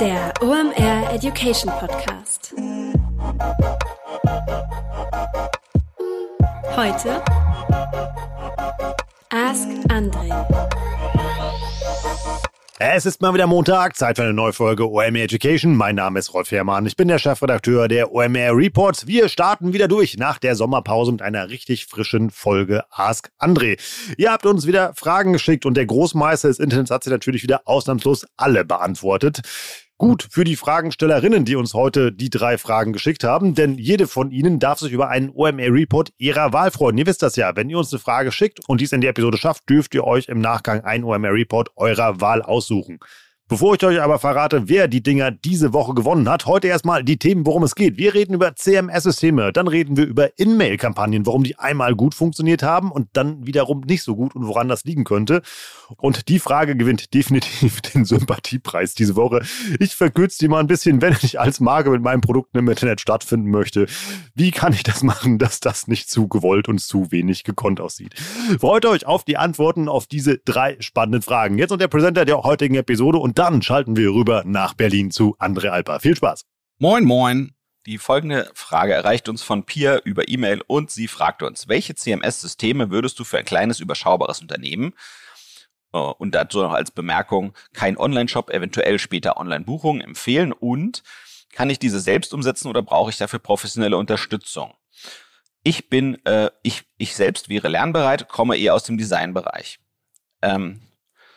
Der 0.00 0.32
OMR 0.40 1.12
Education 1.12 1.72
Podcast. 1.72 2.54
Heute 6.76 7.20
Ask 9.30 9.66
Andre. 9.88 10.46
Es 12.80 13.06
ist 13.06 13.20
mal 13.20 13.34
wieder 13.34 13.48
Montag, 13.48 13.96
Zeit 13.96 14.18
für 14.18 14.22
eine 14.22 14.32
neue 14.32 14.52
Folge 14.52 14.88
OMR 14.88 15.16
Education. 15.16 15.74
Mein 15.74 15.96
Name 15.96 16.20
ist 16.20 16.32
Rolf 16.32 16.52
Herrmann, 16.52 16.86
ich 16.86 16.94
bin 16.94 17.08
der 17.08 17.18
Chefredakteur 17.18 17.88
der 17.88 18.12
OMR 18.12 18.56
Reports. 18.56 19.08
Wir 19.08 19.28
starten 19.28 19.72
wieder 19.72 19.88
durch 19.88 20.16
nach 20.16 20.38
der 20.38 20.54
Sommerpause 20.54 21.10
mit 21.10 21.22
einer 21.22 21.48
richtig 21.48 21.86
frischen 21.86 22.30
Folge 22.30 22.84
Ask 22.92 23.32
André. 23.40 23.80
Ihr 24.16 24.30
habt 24.30 24.46
uns 24.46 24.64
wieder 24.64 24.92
Fragen 24.94 25.32
geschickt 25.32 25.66
und 25.66 25.76
der 25.76 25.86
Großmeister 25.86 26.46
des 26.46 26.60
Internets 26.60 26.92
hat 26.92 27.02
sie 27.02 27.10
natürlich 27.10 27.42
wieder 27.42 27.62
ausnahmslos 27.64 28.28
alle 28.36 28.64
beantwortet. 28.64 29.40
Gut 30.00 30.28
für 30.30 30.44
die 30.44 30.54
Fragenstellerinnen, 30.54 31.44
die 31.44 31.56
uns 31.56 31.74
heute 31.74 32.12
die 32.12 32.30
drei 32.30 32.56
Fragen 32.56 32.92
geschickt 32.92 33.24
haben, 33.24 33.56
denn 33.56 33.78
jede 33.78 34.06
von 34.06 34.30
ihnen 34.30 34.60
darf 34.60 34.78
sich 34.78 34.92
über 34.92 35.08
einen 35.08 35.30
OMR-Report 35.30 36.12
ihrer 36.18 36.52
Wahl 36.52 36.70
freuen. 36.70 36.96
Ihr 36.98 37.06
wisst 37.06 37.20
das 37.20 37.34
ja, 37.34 37.56
wenn 37.56 37.68
ihr 37.68 37.78
uns 37.78 37.92
eine 37.92 37.98
Frage 37.98 38.30
schickt 38.30 38.60
und 38.68 38.80
dies 38.80 38.92
in 38.92 39.00
die 39.00 39.08
Episode 39.08 39.38
schafft, 39.38 39.68
dürft 39.68 39.92
ihr 39.96 40.04
euch 40.04 40.28
im 40.28 40.40
Nachgang 40.40 40.84
einen 40.84 41.02
OMR-Report 41.02 41.70
eurer 41.74 42.20
Wahl 42.20 42.42
aussuchen. 42.42 43.00
Bevor 43.48 43.74
ich 43.74 43.82
euch 43.82 44.02
aber 44.02 44.18
verrate, 44.18 44.68
wer 44.68 44.88
die 44.88 45.02
Dinger 45.02 45.30
diese 45.30 45.72
Woche 45.72 45.94
gewonnen 45.94 46.28
hat, 46.28 46.44
heute 46.44 46.68
erstmal 46.68 47.02
die 47.02 47.16
Themen, 47.16 47.46
worum 47.46 47.62
es 47.62 47.74
geht. 47.74 47.96
Wir 47.96 48.12
reden 48.12 48.34
über 48.34 48.54
CMS-Systeme, 48.54 49.54
dann 49.54 49.68
reden 49.68 49.96
wir 49.96 50.04
über 50.04 50.38
In-Mail-Kampagnen, 50.38 51.24
warum 51.24 51.44
die 51.44 51.58
einmal 51.58 51.94
gut 51.94 52.14
funktioniert 52.14 52.62
haben 52.62 52.92
und 52.92 53.08
dann 53.14 53.46
wiederum 53.46 53.80
nicht 53.80 54.02
so 54.02 54.16
gut 54.16 54.36
und 54.36 54.46
woran 54.46 54.68
das 54.68 54.84
liegen 54.84 55.04
könnte. 55.04 55.40
Und 55.96 56.28
die 56.28 56.40
Frage 56.40 56.76
gewinnt 56.76 57.14
definitiv 57.14 57.80
den 57.94 58.04
Sympathiepreis 58.04 58.92
diese 58.92 59.16
Woche. 59.16 59.40
Ich 59.80 59.96
verkürze 59.96 60.36
die 60.40 60.48
mal 60.48 60.60
ein 60.60 60.66
bisschen, 60.66 61.00
wenn 61.00 61.16
ich 61.22 61.40
als 61.40 61.58
Marke 61.58 61.88
mit 61.88 62.02
meinen 62.02 62.20
Produkten 62.20 62.58
im 62.58 62.68
Internet 62.68 63.00
stattfinden 63.00 63.50
möchte. 63.50 63.86
Wie 64.34 64.50
kann 64.50 64.74
ich 64.74 64.82
das 64.82 65.02
machen, 65.02 65.38
dass 65.38 65.60
das 65.60 65.88
nicht 65.88 66.10
zu 66.10 66.28
gewollt 66.28 66.68
und 66.68 66.80
zu 66.80 67.10
wenig 67.12 67.44
gekonnt 67.44 67.80
aussieht? 67.80 68.14
Freut 68.60 68.84
euch 68.84 69.06
auf 69.06 69.24
die 69.24 69.38
Antworten 69.38 69.88
auf 69.88 70.06
diese 70.06 70.36
drei 70.36 70.76
spannenden 70.80 71.22
Fragen. 71.22 71.56
Jetzt 71.56 71.72
und 71.72 71.80
der 71.80 71.88
Präsenter 71.88 72.26
der 72.26 72.42
heutigen 72.42 72.74
Episode 72.74 73.16
und 73.16 73.37
dann 73.38 73.62
schalten 73.62 73.96
wir 73.96 74.10
rüber 74.10 74.42
nach 74.44 74.74
Berlin 74.74 75.12
zu 75.12 75.36
André 75.38 75.68
Alper. 75.68 76.00
Viel 76.00 76.16
Spaß. 76.16 76.44
Moin, 76.78 77.04
moin. 77.04 77.54
Die 77.86 77.98
folgende 77.98 78.50
Frage 78.52 78.92
erreicht 78.92 79.28
uns 79.28 79.44
von 79.44 79.64
Pia 79.64 79.98
über 79.98 80.28
E-Mail 80.28 80.60
und 80.66 80.90
sie 80.90 81.06
fragt 81.06 81.44
uns, 81.44 81.68
welche 81.68 81.94
CMS-Systeme 81.94 82.90
würdest 82.90 83.18
du 83.18 83.24
für 83.24 83.38
ein 83.38 83.44
kleines, 83.44 83.78
überschaubares 83.78 84.40
Unternehmen 84.40 84.92
äh, 85.92 85.98
und 85.98 86.34
dazu 86.34 86.60
noch 86.60 86.72
als 86.72 86.90
Bemerkung 86.90 87.54
kein 87.72 87.96
Online-Shop, 87.96 88.50
eventuell 88.50 88.98
später 88.98 89.36
Online-Buchungen 89.36 90.02
empfehlen 90.02 90.52
und 90.52 91.04
kann 91.52 91.70
ich 91.70 91.78
diese 91.78 92.00
selbst 92.00 92.34
umsetzen 92.34 92.68
oder 92.68 92.82
brauche 92.82 93.10
ich 93.10 93.18
dafür 93.18 93.38
professionelle 93.38 93.96
Unterstützung? 93.96 94.74
Ich 95.62 95.88
bin, 95.88 96.24
äh, 96.26 96.50
ich, 96.64 96.84
ich 96.98 97.14
selbst 97.14 97.48
wäre 97.48 97.68
lernbereit, 97.68 98.28
komme 98.28 98.56
eher 98.56 98.74
aus 98.74 98.82
dem 98.82 98.98
Designbereich. 98.98 99.78
Ähm, 100.42 100.80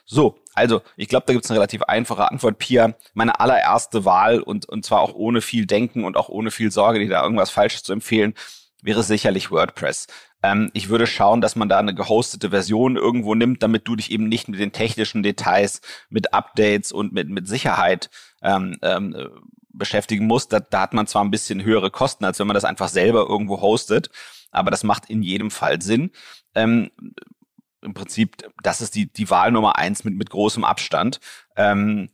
so, 0.06 0.41
also 0.54 0.82
ich 0.98 1.08
glaube, 1.08 1.26
da 1.28 1.34
gibt 1.34 1.46
es 1.46 1.52
eine 1.52 1.60
relativ 1.60 1.84
einfache 1.84 2.30
Antwort. 2.30 2.58
Pia, 2.58 2.96
meine 3.14 3.40
allererste 3.40 4.06
Wahl 4.06 4.42
und, 4.42 4.68
und 4.68 4.86
zwar 4.86 5.00
auch 5.02 5.14
ohne 5.14 5.42
viel 5.42 5.66
Denken 5.66 6.04
und 6.04 6.18
auch 6.18 6.30
ohne 6.30 6.52
viel 6.52 6.72
Sorge, 6.72 7.00
dir 7.00 7.10
da 7.10 7.24
irgendwas 7.24 7.50
Falsches 7.50 7.84
zu 7.84 7.94
empfehlen, 7.94 8.34
wäre 8.82 9.04
sicherlich 9.04 9.52
WordPress. 9.52 10.08
Ähm, 10.44 10.72
ich 10.74 10.90
würde 10.90 11.08
schauen, 11.08 11.42
dass 11.42 11.56
man 11.56 11.70
da 11.70 11.78
eine 11.78 11.94
gehostete 11.94 12.50
Version 12.50 12.98
irgendwo 12.98 13.36
nimmt, 13.36 13.64
damit 13.64 13.88
du 13.88 13.96
dich 13.96 14.12
eben 14.12 14.28
nicht 14.28 14.48
mit 14.48 14.60
den 14.60 14.72
technischen 14.72 15.24
Details, 15.24 15.82
mit 16.10 16.34
Updates 16.34 16.92
und 16.92 17.14
mit, 17.14 17.30
mit 17.30 17.48
Sicherheit 17.48 18.10
ähm, 18.42 18.78
ähm, 18.82 19.16
beschäftigen 19.70 20.28
musst. 20.28 20.52
Da, 20.52 20.60
da 20.60 20.82
hat 20.82 20.94
man 20.94 21.08
zwar 21.08 21.24
ein 21.24 21.32
bisschen 21.32 21.64
höhere 21.64 21.92
Kosten, 21.92 22.26
als 22.26 22.40
wenn 22.40 22.48
man 22.48 22.56
das 22.56 22.66
einfach 22.66 22.90
selber 22.90 23.28
irgendwo 23.30 23.62
hostet, 23.62 24.10
aber 24.52 24.72
das 24.72 24.84
macht 24.84 25.10
in 25.10 25.22
jedem 25.22 25.52
Fall 25.52 25.82
Sinn. 25.82 26.12
Ähm, 26.56 26.92
im 27.82 27.94
Prinzip, 27.94 28.38
das 28.64 28.82
ist 28.82 28.96
die, 28.96 29.12
die 29.12 29.30
Wahl 29.30 29.52
Nummer 29.52 29.78
eins 29.78 30.04
mit, 30.04 30.16
mit 30.16 30.30
großem 30.30 30.64
Abstand. 30.64 31.20
Ähm, 31.56 32.10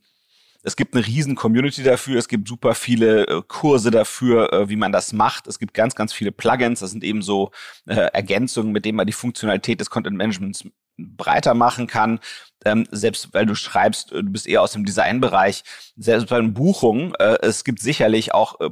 es 0.62 0.76
gibt 0.76 0.94
eine 0.94 1.06
riesen 1.06 1.34
Community 1.34 1.82
dafür, 1.82 2.18
es 2.18 2.28
gibt 2.28 2.48
super 2.48 2.74
viele 2.74 3.26
äh, 3.26 3.42
Kurse 3.46 3.90
dafür, 3.90 4.52
äh, 4.52 4.68
wie 4.68 4.76
man 4.76 4.92
das 4.92 5.12
macht. 5.12 5.46
Es 5.46 5.58
gibt 5.58 5.72
ganz, 5.72 5.94
ganz 5.94 6.12
viele 6.12 6.32
Plugins, 6.32 6.80
das 6.80 6.90
sind 6.90 7.04
eben 7.04 7.22
so 7.22 7.52
äh, 7.86 7.94
Ergänzungen, 7.94 8.72
mit 8.72 8.84
denen 8.84 8.96
man 8.96 9.06
die 9.06 9.12
Funktionalität 9.12 9.80
des 9.80 9.90
Content 9.90 10.16
Managements 10.16 10.64
breiter 10.98 11.54
machen 11.54 11.86
kann. 11.86 12.18
Ähm, 12.64 12.86
selbst 12.90 13.32
weil 13.32 13.46
du 13.46 13.54
schreibst, 13.54 14.12
äh, 14.12 14.22
du 14.22 14.30
bist 14.30 14.46
eher 14.46 14.62
aus 14.62 14.72
dem 14.72 14.84
Designbereich, 14.84 15.62
selbst 15.96 16.28
bei 16.28 16.40
den 16.40 16.54
Buchungen, 16.54 17.14
äh, 17.14 17.38
es 17.42 17.62
gibt 17.64 17.80
sicherlich 17.80 18.34
auch 18.34 18.60
äh, 18.60 18.70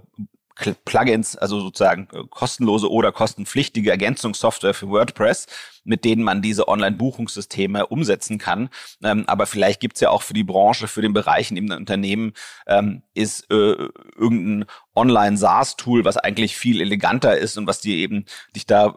Plugins, 0.84 1.36
also 1.36 1.60
sozusagen 1.60 2.08
kostenlose 2.30 2.90
oder 2.90 3.12
kostenpflichtige 3.12 3.90
Ergänzungssoftware 3.90 4.72
für 4.74 4.88
WordPress, 4.88 5.46
mit 5.86 6.04
denen 6.04 6.22
man 6.22 6.42
diese 6.42 6.68
Online-Buchungssysteme 6.68 7.86
umsetzen 7.86 8.38
kann. 8.38 8.68
Ähm, 9.02 9.24
aber 9.26 9.46
vielleicht 9.46 9.80
gibt's 9.80 10.00
ja 10.00 10.10
auch 10.10 10.22
für 10.22 10.34
die 10.34 10.44
Branche, 10.44 10.88
für 10.88 11.02
den 11.02 11.12
Bereich 11.12 11.50
in 11.50 11.56
dem 11.56 11.70
Unternehmen, 11.70 12.32
ähm, 12.66 13.02
ist 13.14 13.50
äh, 13.50 13.88
irgendein 14.16 14.66
Online-SaaS-Tool, 14.94 16.04
was 16.04 16.16
eigentlich 16.16 16.56
viel 16.56 16.80
eleganter 16.80 17.36
ist 17.36 17.56
und 17.56 17.66
was 17.66 17.80
dir 17.80 17.96
eben 17.96 18.24
dich 18.54 18.66
da 18.66 18.88
äh, 18.88 18.92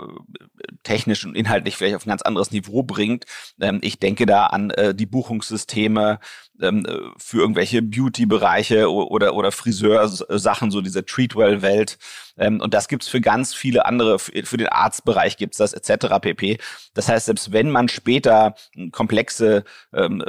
technisch 0.83 1.25
und 1.25 1.35
inhaltlich 1.35 1.77
vielleicht 1.77 1.95
auf 1.95 2.05
ein 2.05 2.09
ganz 2.09 2.21
anderes 2.21 2.51
Niveau 2.51 2.83
bringt. 2.83 3.25
Ähm, 3.61 3.79
ich 3.81 3.99
denke 3.99 4.25
da 4.25 4.47
an 4.47 4.71
äh, 4.71 4.95
die 4.95 5.05
Buchungssysteme 5.05 6.19
ähm, 6.61 6.85
äh, 6.85 6.97
für 7.17 7.39
irgendwelche 7.39 7.81
Beauty-Bereiche 7.81 8.91
oder, 8.91 9.35
oder 9.35 9.51
Friseursachen, 9.51 10.71
so 10.71 10.81
diese 10.81 11.05
Treatwell-Welt. 11.05 11.97
Ähm, 12.39 12.61
und 12.61 12.73
das 12.73 12.87
gibt's 12.87 13.07
für 13.07 13.21
ganz 13.21 13.53
viele 13.53 13.85
andere, 13.85 14.17
für 14.19 14.57
den 14.57 14.67
Arztbereich 14.69 15.37
gibt's 15.37 15.57
das 15.57 15.73
etc. 15.73 16.19
pp. 16.21 16.57
Das 16.93 17.09
heißt, 17.09 17.27
selbst 17.27 17.51
wenn 17.51 17.69
man 17.69 17.89
später 17.89 18.55
komplexe 18.91 19.63
ähm, 19.93 20.23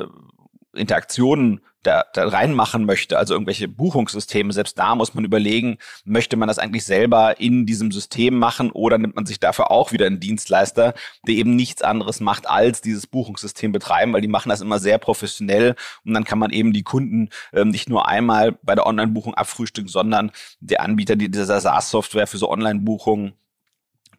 Interaktionen 0.75 1.61
da, 1.83 2.05
da 2.13 2.29
reinmachen 2.29 2.85
möchte, 2.85 3.19
also 3.19 3.35
irgendwelche 3.35 3.69
Buchungssysteme, 3.69 4.53
selbst 4.53 4.79
da 4.79 4.95
muss 4.95 5.15
man 5.15 5.25
überlegen, 5.25 5.79
möchte 6.05 6.37
man 6.37 6.49
das 6.49 6.59
eigentlich 6.59 6.85
selber 6.85 7.41
in 7.41 7.67
diesem 7.67 7.91
System 7.91 8.39
machen 8.39 8.71
oder 8.71 8.99
nimmt 8.99 9.17
man 9.17 9.27
sich 9.27 9.41
dafür 9.41 9.71
auch 9.71 9.93
wieder 9.93 10.07
einen 10.07 10.21
Dienstleister, 10.21 10.95
der 11.27 11.35
eben 11.35 11.57
nichts 11.57 11.83
anderes 11.83 12.21
macht, 12.21 12.49
als 12.49 12.81
dieses 12.81 13.07
Buchungssystem 13.07 13.73
betreiben, 13.73 14.13
weil 14.13 14.21
die 14.21 14.29
machen 14.29 14.51
das 14.51 14.61
immer 14.61 14.79
sehr 14.79 14.99
professionell 14.99 15.75
und 16.05 16.15
dann 16.15 16.25
kann 16.25 16.39
man 16.39 16.51
eben 16.51 16.73
die 16.73 16.83
Kunden 16.83 17.31
ähm, 17.53 17.69
nicht 17.69 17.89
nur 17.89 18.09
einmal 18.09 18.53
bei 18.63 18.75
der 18.75 18.87
Online-Buchung 18.87 19.35
abfrühstücken, 19.35 19.89
sondern 19.89 20.33
der 20.61 20.83
Anbieter 20.83 21.17
dieser 21.17 21.61
SaaS-Software 21.61 22.27
für 22.27 22.39
so 22.39 22.51
Online-Buchungen 22.51 23.35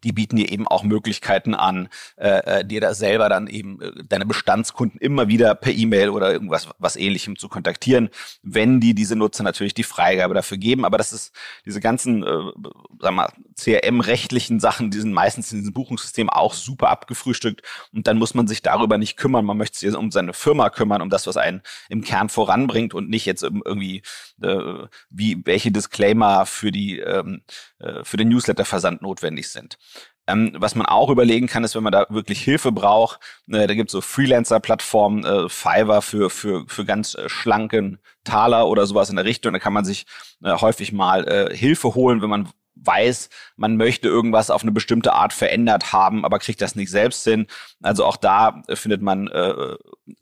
die 0.04 0.12
bieten 0.12 0.36
dir 0.36 0.50
eben 0.50 0.66
auch 0.66 0.82
Möglichkeiten 0.82 1.54
an, 1.54 1.88
äh, 2.16 2.60
äh, 2.60 2.64
dir 2.64 2.80
da 2.80 2.94
selber 2.94 3.28
dann 3.28 3.46
eben 3.46 3.80
äh, 3.80 3.92
deine 4.08 4.26
Bestandskunden 4.26 5.00
immer 5.00 5.28
wieder 5.28 5.54
per 5.54 5.72
E-Mail 5.72 6.10
oder 6.10 6.32
irgendwas 6.32 6.68
was 6.78 6.96
ähnlichem 6.96 7.36
zu 7.36 7.48
kontaktieren, 7.48 8.10
wenn 8.42 8.80
die 8.80 8.94
diese 8.94 9.16
Nutzer 9.16 9.44
natürlich 9.44 9.74
die 9.74 9.82
Freigabe 9.82 10.34
dafür 10.34 10.58
geben. 10.58 10.84
Aber 10.84 10.98
das 10.98 11.12
ist 11.12 11.34
diese 11.64 11.80
ganzen, 11.80 12.22
äh, 12.22 12.52
sag 13.00 13.12
mal, 13.12 13.32
CRM-rechtlichen 13.56 14.60
Sachen, 14.60 14.90
die 14.90 15.00
sind 15.00 15.12
meistens 15.12 15.52
in 15.52 15.58
diesem 15.58 15.72
Buchungssystem 15.72 16.30
auch 16.30 16.54
super 16.54 16.88
abgefrühstückt 16.90 17.62
und 17.92 18.06
dann 18.06 18.18
muss 18.18 18.34
man 18.34 18.46
sich 18.46 18.62
darüber 18.62 18.98
nicht 18.98 19.16
kümmern. 19.16 19.44
Man 19.44 19.56
möchte 19.56 19.78
sich 19.78 19.94
um 19.94 20.10
seine 20.10 20.32
Firma 20.32 20.70
kümmern, 20.70 21.02
um 21.02 21.10
das, 21.10 21.26
was 21.26 21.36
einen 21.36 21.62
im 21.88 22.02
Kern 22.02 22.28
voranbringt 22.28 22.94
und 22.94 23.08
nicht 23.08 23.26
jetzt 23.26 23.42
irgendwie 23.42 24.02
äh, 24.42 24.86
wie 25.10 25.40
welche 25.44 25.70
Disclaimer 25.70 26.46
für 26.46 26.72
die 26.72 26.98
ähm, 26.98 27.42
äh, 27.78 28.04
für 28.04 28.16
den 28.16 28.28
Newsletter-Versand 28.28 29.02
notwendig 29.02 29.48
sind. 29.48 29.78
Ähm, 30.28 30.52
was 30.56 30.74
man 30.76 30.86
auch 30.86 31.10
überlegen 31.10 31.48
kann, 31.48 31.64
ist, 31.64 31.74
wenn 31.74 31.82
man 31.82 31.92
da 31.92 32.06
wirklich 32.08 32.42
Hilfe 32.42 32.70
braucht, 32.70 33.18
äh, 33.48 33.66
da 33.66 33.74
gibt 33.74 33.90
es 33.90 33.92
so 33.92 34.00
Freelancer-Plattformen, 34.00 35.24
äh, 35.24 35.48
Fiverr 35.48 36.00
für, 36.00 36.30
für, 36.30 36.64
für 36.68 36.84
ganz 36.84 37.14
äh, 37.14 37.28
schlanken 37.28 37.98
Taler 38.22 38.68
oder 38.68 38.86
sowas 38.86 39.10
in 39.10 39.16
der 39.16 39.24
Richtung. 39.24 39.52
Da 39.52 39.58
kann 39.58 39.72
man 39.72 39.84
sich 39.84 40.06
äh, 40.44 40.52
häufig 40.52 40.92
mal 40.92 41.26
äh, 41.26 41.56
Hilfe 41.56 41.94
holen, 41.94 42.22
wenn 42.22 42.30
man 42.30 42.48
weiß, 42.76 43.30
man 43.56 43.76
möchte 43.76 44.08
irgendwas 44.08 44.50
auf 44.50 44.62
eine 44.62 44.72
bestimmte 44.72 45.12
Art 45.12 45.32
verändert 45.32 45.92
haben, 45.92 46.24
aber 46.24 46.38
kriegt 46.38 46.60
das 46.60 46.74
nicht 46.74 46.90
selbst 46.90 47.22
hin. 47.24 47.46
Also 47.82 48.04
auch 48.04 48.16
da 48.16 48.62
äh, 48.68 48.76
findet 48.76 49.02
man 49.02 49.28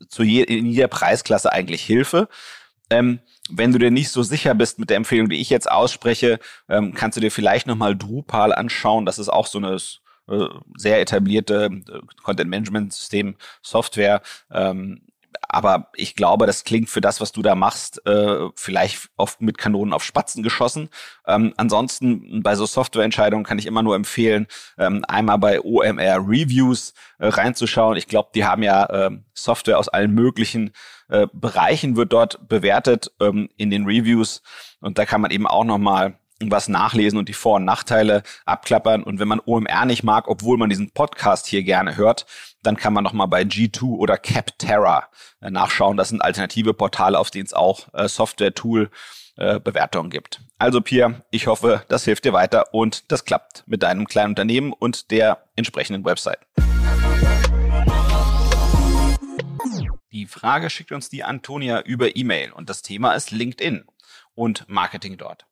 zu 0.09 0.23
je, 0.23 0.43
in 0.43 0.65
jeder 0.65 0.87
Preisklasse 0.87 1.51
eigentlich 1.51 1.83
Hilfe. 1.83 2.27
Ähm, 2.91 3.19
wenn 3.49 3.71
du 3.71 3.79
dir 3.79 3.89
nicht 3.89 4.09
so 4.09 4.21
sicher 4.21 4.53
bist 4.53 4.77
mit 4.77 4.89
der 4.89 4.97
Empfehlung, 4.97 5.29
die 5.29 5.41
ich 5.41 5.49
jetzt 5.49 5.71
ausspreche, 5.71 6.39
ähm, 6.69 6.93
kannst 6.93 7.17
du 7.17 7.21
dir 7.21 7.31
vielleicht 7.31 7.65
nochmal 7.65 7.97
Drupal 7.97 8.53
anschauen. 8.53 9.05
Das 9.05 9.17
ist 9.17 9.29
auch 9.29 9.47
so 9.47 9.57
eine 9.57 9.77
äh, 10.27 10.47
sehr 10.75 11.01
etablierte 11.01 11.69
äh, 11.71 11.99
Content-Management-System, 12.23 13.35
Software. 13.61 14.21
Ähm, 14.51 15.01
aber 15.53 15.89
ich 15.95 16.15
glaube, 16.15 16.45
das 16.45 16.63
klingt 16.63 16.89
für 16.89 17.01
das, 17.01 17.19
was 17.19 17.31
du 17.31 17.41
da 17.41 17.55
machst, 17.55 18.05
äh, 18.05 18.47
vielleicht 18.55 19.09
oft 19.17 19.41
mit 19.41 19.57
Kanonen 19.57 19.93
auf 19.93 20.03
Spatzen 20.03 20.43
geschossen. 20.43 20.89
Ähm, 21.27 21.53
ansonsten 21.57 22.41
bei 22.43 22.55
so 22.55 22.65
Softwareentscheidungen 22.65 23.45
kann 23.45 23.59
ich 23.59 23.65
immer 23.65 23.83
nur 23.83 23.95
empfehlen, 23.95 24.47
ähm, 24.77 25.03
einmal 25.07 25.39
bei 25.39 25.61
OMR 25.61 26.17
Reviews 26.25 26.93
äh, 27.19 27.27
reinzuschauen. 27.27 27.97
Ich 27.97 28.07
glaube, 28.07 28.29
die 28.33 28.45
haben 28.45 28.63
ja 28.63 28.85
äh, 28.85 29.11
Software 29.33 29.79
aus 29.79 29.89
allen 29.89 30.13
möglichen 30.13 30.71
äh, 31.11 31.27
Bereichen 31.33 31.95
wird 31.95 32.13
dort 32.13 32.47
bewertet 32.47 33.11
ähm, 33.19 33.49
in 33.57 33.69
den 33.69 33.85
Reviews 33.85 34.41
und 34.79 34.97
da 34.97 35.05
kann 35.05 35.21
man 35.21 35.31
eben 35.31 35.45
auch 35.45 35.63
noch 35.63 35.77
mal 35.77 36.15
was 36.43 36.67
nachlesen 36.67 37.19
und 37.19 37.29
die 37.29 37.33
Vor- 37.33 37.57
und 37.57 37.65
Nachteile 37.65 38.23
abklappern. 38.45 39.03
Und 39.03 39.19
wenn 39.19 39.27
man 39.27 39.41
OMR 39.45 39.85
nicht 39.85 40.03
mag, 40.03 40.27
obwohl 40.27 40.57
man 40.57 40.69
diesen 40.69 40.89
Podcast 40.91 41.45
hier 41.45 41.61
gerne 41.61 41.97
hört, 41.97 42.25
dann 42.63 42.77
kann 42.77 42.93
man 42.93 43.03
nochmal 43.03 43.27
bei 43.27 43.41
G2 43.43 43.83
oder 43.83 44.17
Capterra 44.17 45.07
äh, 45.41 45.51
nachschauen. 45.51 45.97
Das 45.97 46.09
sind 46.09 46.21
alternative 46.21 46.73
Portale, 46.73 47.19
auf 47.19 47.29
denen 47.29 47.45
es 47.45 47.53
auch 47.53 47.93
äh, 47.93 48.07
Software-Tool 48.07 48.89
äh, 49.37 49.59
Bewertungen 49.59 50.09
gibt. 50.09 50.41
Also 50.57 50.81
Pierre, 50.81 51.21
ich 51.31 51.47
hoffe, 51.47 51.83
das 51.87 52.05
hilft 52.05 52.25
dir 52.25 52.33
weiter 52.33 52.73
und 52.73 53.11
das 53.11 53.25
klappt 53.25 53.63
mit 53.67 53.83
deinem 53.83 54.07
kleinen 54.07 54.31
Unternehmen 54.31 54.73
und 54.73 55.11
der 55.11 55.43
entsprechenden 55.55 56.05
Website. 56.05 56.39
Die 60.11 60.27
Frage 60.27 60.69
schickt 60.69 60.91
uns 60.91 61.09
die 61.09 61.23
Antonia 61.23 61.81
über 61.81 62.15
E-Mail 62.15 62.51
und 62.51 62.69
das 62.69 62.81
Thema 62.81 63.13
ist 63.13 63.31
LinkedIn 63.31 63.85
und 64.35 64.67
Marketing 64.67 65.17
dort. 65.17 65.45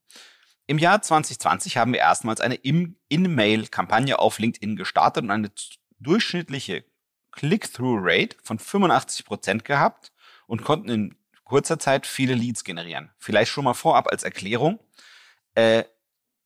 Im 0.67 0.77
Jahr 0.77 1.01
2020 1.01 1.77
haben 1.77 1.93
wir 1.93 1.99
erstmals 1.99 2.41
eine 2.41 2.55
In-Mail-Kampagne 2.55 4.19
auf 4.19 4.37
LinkedIn 4.37 4.75
gestartet 4.75 5.23
und 5.23 5.31
eine 5.31 5.51
durchschnittliche 5.99 6.83
Click-Through-Rate 7.31 8.37
von 8.43 8.59
85 8.59 9.25
Prozent 9.25 9.65
gehabt 9.65 10.11
und 10.45 10.63
konnten 10.63 10.89
in 10.89 11.15
kurzer 11.43 11.79
Zeit 11.79 12.05
viele 12.05 12.35
Leads 12.35 12.63
generieren. 12.63 13.11
Vielleicht 13.17 13.51
schon 13.51 13.63
mal 13.63 13.73
vorab 13.73 14.11
als 14.11 14.23
Erklärung. 14.23 14.79
Äh, 15.55 15.85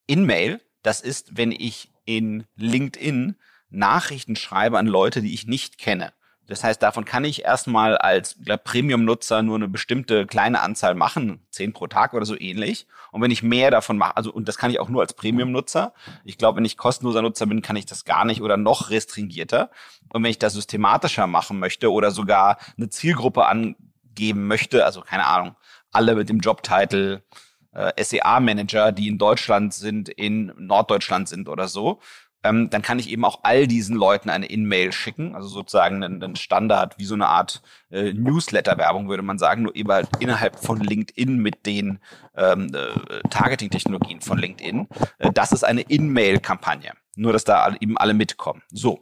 In-Mail, 0.07 0.62
das 0.83 1.01
ist, 1.01 1.36
wenn 1.36 1.51
ich 1.51 1.92
in 2.06 2.45
LinkedIn 2.56 3.36
Nachrichten 3.69 4.36
schreibe 4.36 4.77
an 4.77 4.88
Leute, 4.88 5.21
die 5.21 5.33
ich 5.33 5.48
nicht 5.48 5.77
kenne. 5.77 6.13
Das 6.54 6.64
heißt, 6.64 6.84
davon 6.84 7.04
kann 7.04 7.26
ich 7.26 7.46
erstmal 7.46 7.98
als 7.98 8.38
Premium-Nutzer 8.64 9.42
nur 9.42 9.56
eine 9.56 9.68
bestimmte 9.68 10.28
kleine 10.28 10.62
Anzahl 10.62 10.94
machen, 10.94 11.44
zehn 11.50 11.74
pro 11.74 11.88
Tag 11.88 12.14
oder 12.14 12.28
so 12.28 12.40
ähnlich. 12.40 12.86
Und 13.12 13.24
wenn 13.24 13.32
ich 13.32 13.42
mehr 13.42 13.72
davon 13.72 13.98
mache, 13.98 14.16
also 14.18 14.32
und 14.32 14.48
das 14.48 14.60
kann 14.60 14.70
ich 14.70 14.80
auch 14.80 14.88
nur 14.88 15.02
als 15.02 15.16
Premium-Nutzer. 15.16 15.96
Ich 16.24 16.38
glaube, 16.38 16.58
wenn 16.58 16.66
ich 16.66 16.78
kostenloser 16.78 17.24
Nutzer 17.24 17.48
bin, 17.48 17.64
kann 17.64 17.76
ich 17.76 17.88
das 17.88 18.06
gar 18.06 18.24
nicht 18.24 18.40
oder 18.40 18.56
noch 18.56 18.92
restringierter. 18.92 19.72
Und 20.10 20.22
wenn 20.22 20.30
ich 20.30 20.38
das 20.38 20.54
systematischer 20.54 21.26
machen 21.26 21.58
möchte 21.58 21.92
oder 21.92 22.12
sogar 22.12 22.60
eine 22.78 22.88
Zielgruppe 22.88 23.48
angeben 23.48 24.46
möchte, 24.46 24.86
also 24.86 25.02
keine 25.02 25.26
Ahnung, 25.26 25.56
alle 25.92 26.14
mit 26.14 26.30
dem 26.30 26.38
Jobtitel 26.38 27.24
äh, 27.72 28.04
SEA-Manager, 28.04 28.92
die 28.92 29.08
in 29.08 29.18
Deutschland 29.18 29.74
sind, 29.74 30.08
in 30.08 30.54
Norddeutschland 30.58 31.28
sind 31.28 31.50
oder 31.50 31.68
so, 31.68 32.00
ähm, 32.44 32.69
dann 32.69 32.81
kann 32.81 33.00
ich 33.00 33.10
eben 33.10 33.25
auch 33.25 33.40
all 33.44 33.68
diesen 33.68 33.95
Leuten 33.95 34.30
eine 34.30 34.45
In-Mail 34.45 34.92
schicken, 34.92 35.36
also 35.36 35.48
sozusagen 35.48 36.04
einen, 36.04 36.36
Standard, 36.36 36.98
wie 37.00 37.06
so 37.06 37.16
eine 37.16 37.28
Art 37.28 37.62
äh, 37.90 38.13
Newsletter-Werbung, 38.13 39.07
würde 39.10 39.24
man 39.24 39.40
sagen, 39.40 39.63
nur 39.63 39.75
eben 39.75 39.92
halt 39.92 40.10
innerhalb 40.19 40.60
von 40.60 40.80
LinkedIn 40.80 41.38
mit 41.38 41.66
den 41.66 42.00
ähm, 42.36 42.74
äh, 42.74 43.22
Targeting-Technologien 43.30 44.22
von 44.22 44.38
LinkedIn. 44.38 44.88
Äh, 45.19 45.31
das 45.34 45.51
ist 45.51 45.63
eine 45.63 45.81
In-Mail-Kampagne. 45.81 46.94
Nur, 47.16 47.31
dass 47.34 47.44
da 47.44 47.75
eben 47.80 47.98
alle 47.98 48.13
mitkommen. 48.13 48.63
So. 48.72 49.00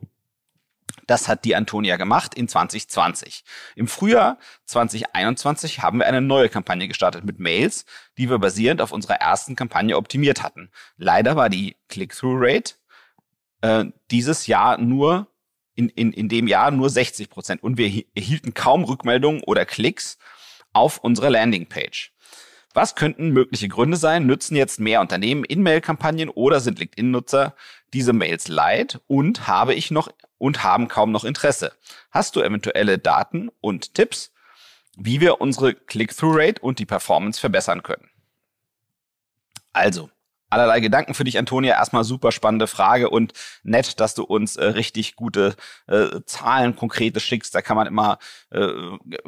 Das 1.08 1.28
hat 1.28 1.46
die 1.46 1.56
Antonia 1.56 1.98
gemacht 1.98 2.36
in 2.36 2.48
2020. 2.48 3.44
Im 3.76 3.88
Frühjahr 3.88 4.38
2021 4.66 5.82
haben 5.82 6.00
wir 6.00 6.08
eine 6.08 6.22
neue 6.22 6.48
Kampagne 6.48 6.88
gestartet 6.88 7.26
mit 7.26 7.40
Mails, 7.40 7.86
die 8.18 8.30
wir 8.30 8.40
basierend 8.40 8.82
auf 8.82 8.92
unserer 8.92 9.16
ersten 9.16 9.56
Kampagne 9.56 9.98
optimiert 9.98 10.44
hatten. 10.44 10.70
Leider 10.98 11.36
war 11.36 11.50
die 11.50 11.76
Click-Through-Rate 11.90 12.76
äh, 13.62 13.86
dieses 14.10 14.48
Jahr 14.48 14.78
nur 14.78 15.28
in, 15.76 15.90
in, 15.90 16.12
in 16.12 16.30
dem 16.30 16.48
Jahr 16.48 16.72
nur 16.72 16.90
60 16.90 17.30
Prozent 17.30 17.64
und 17.64 17.78
wir 17.78 18.04
erhielten 18.16 18.54
kaum 18.54 18.84
Rückmeldungen 18.84 19.42
oder 19.44 19.66
Klicks 19.66 20.18
auf 20.74 21.00
unsere 21.00 21.30
Landingpage. 21.30 22.14
Was 22.74 22.96
könnten 22.96 23.32
mögliche 23.32 23.68
Gründe 23.68 23.98
sein? 23.98 24.26
Nützen 24.26 24.56
jetzt 24.56 24.80
mehr 24.80 25.02
Unternehmen 25.02 25.44
In-Mail-Kampagnen 25.44 26.30
oder 26.30 26.62
sind 26.62 26.80
LinkedIn-Nutzer 26.80 27.56
diese 27.94 28.14
Mails 28.14 28.48
leid 28.48 29.02
und 29.08 29.48
habe 29.48 29.74
ich 29.74 29.92
noch 29.92 30.10
und 30.38 30.64
haben 30.64 30.88
kaum 30.88 31.12
noch 31.12 31.26
Interesse? 31.26 31.74
Hast 32.12 32.36
du 32.36 32.42
eventuelle 32.42 32.98
Daten 32.98 33.50
und 33.60 33.94
Tipps, 33.94 34.32
wie 34.96 35.20
wir 35.20 35.42
unsere 35.42 35.74
Click-Through-Rate 35.74 36.62
und 36.62 36.80
die 36.80 36.86
Performance 36.86 37.40
verbessern 37.40 37.84
können? 37.84 38.10
Also, 39.74 40.10
allerlei 40.52 40.80
Gedanken 40.80 41.14
für 41.14 41.24
dich, 41.24 41.38
Antonia. 41.38 41.76
Erstmal 41.76 42.04
super 42.04 42.32
spannende 42.32 42.68
Frage 42.68 43.10
und 43.10 43.34
nett, 43.64 44.00
dass 44.00 44.14
du 44.14 44.24
uns 44.24 44.58
äh, 44.58 44.66
richtig 44.66 45.16
gute 45.16 45.56
äh, 45.88 46.22
Zahlen, 46.26 46.76
konkrete 46.76 47.20
schickst. 47.20 47.56
Da 47.56 47.62
kann 47.62 47.78
man 47.78 47.88
immer 47.88 48.20
äh, 48.52 48.68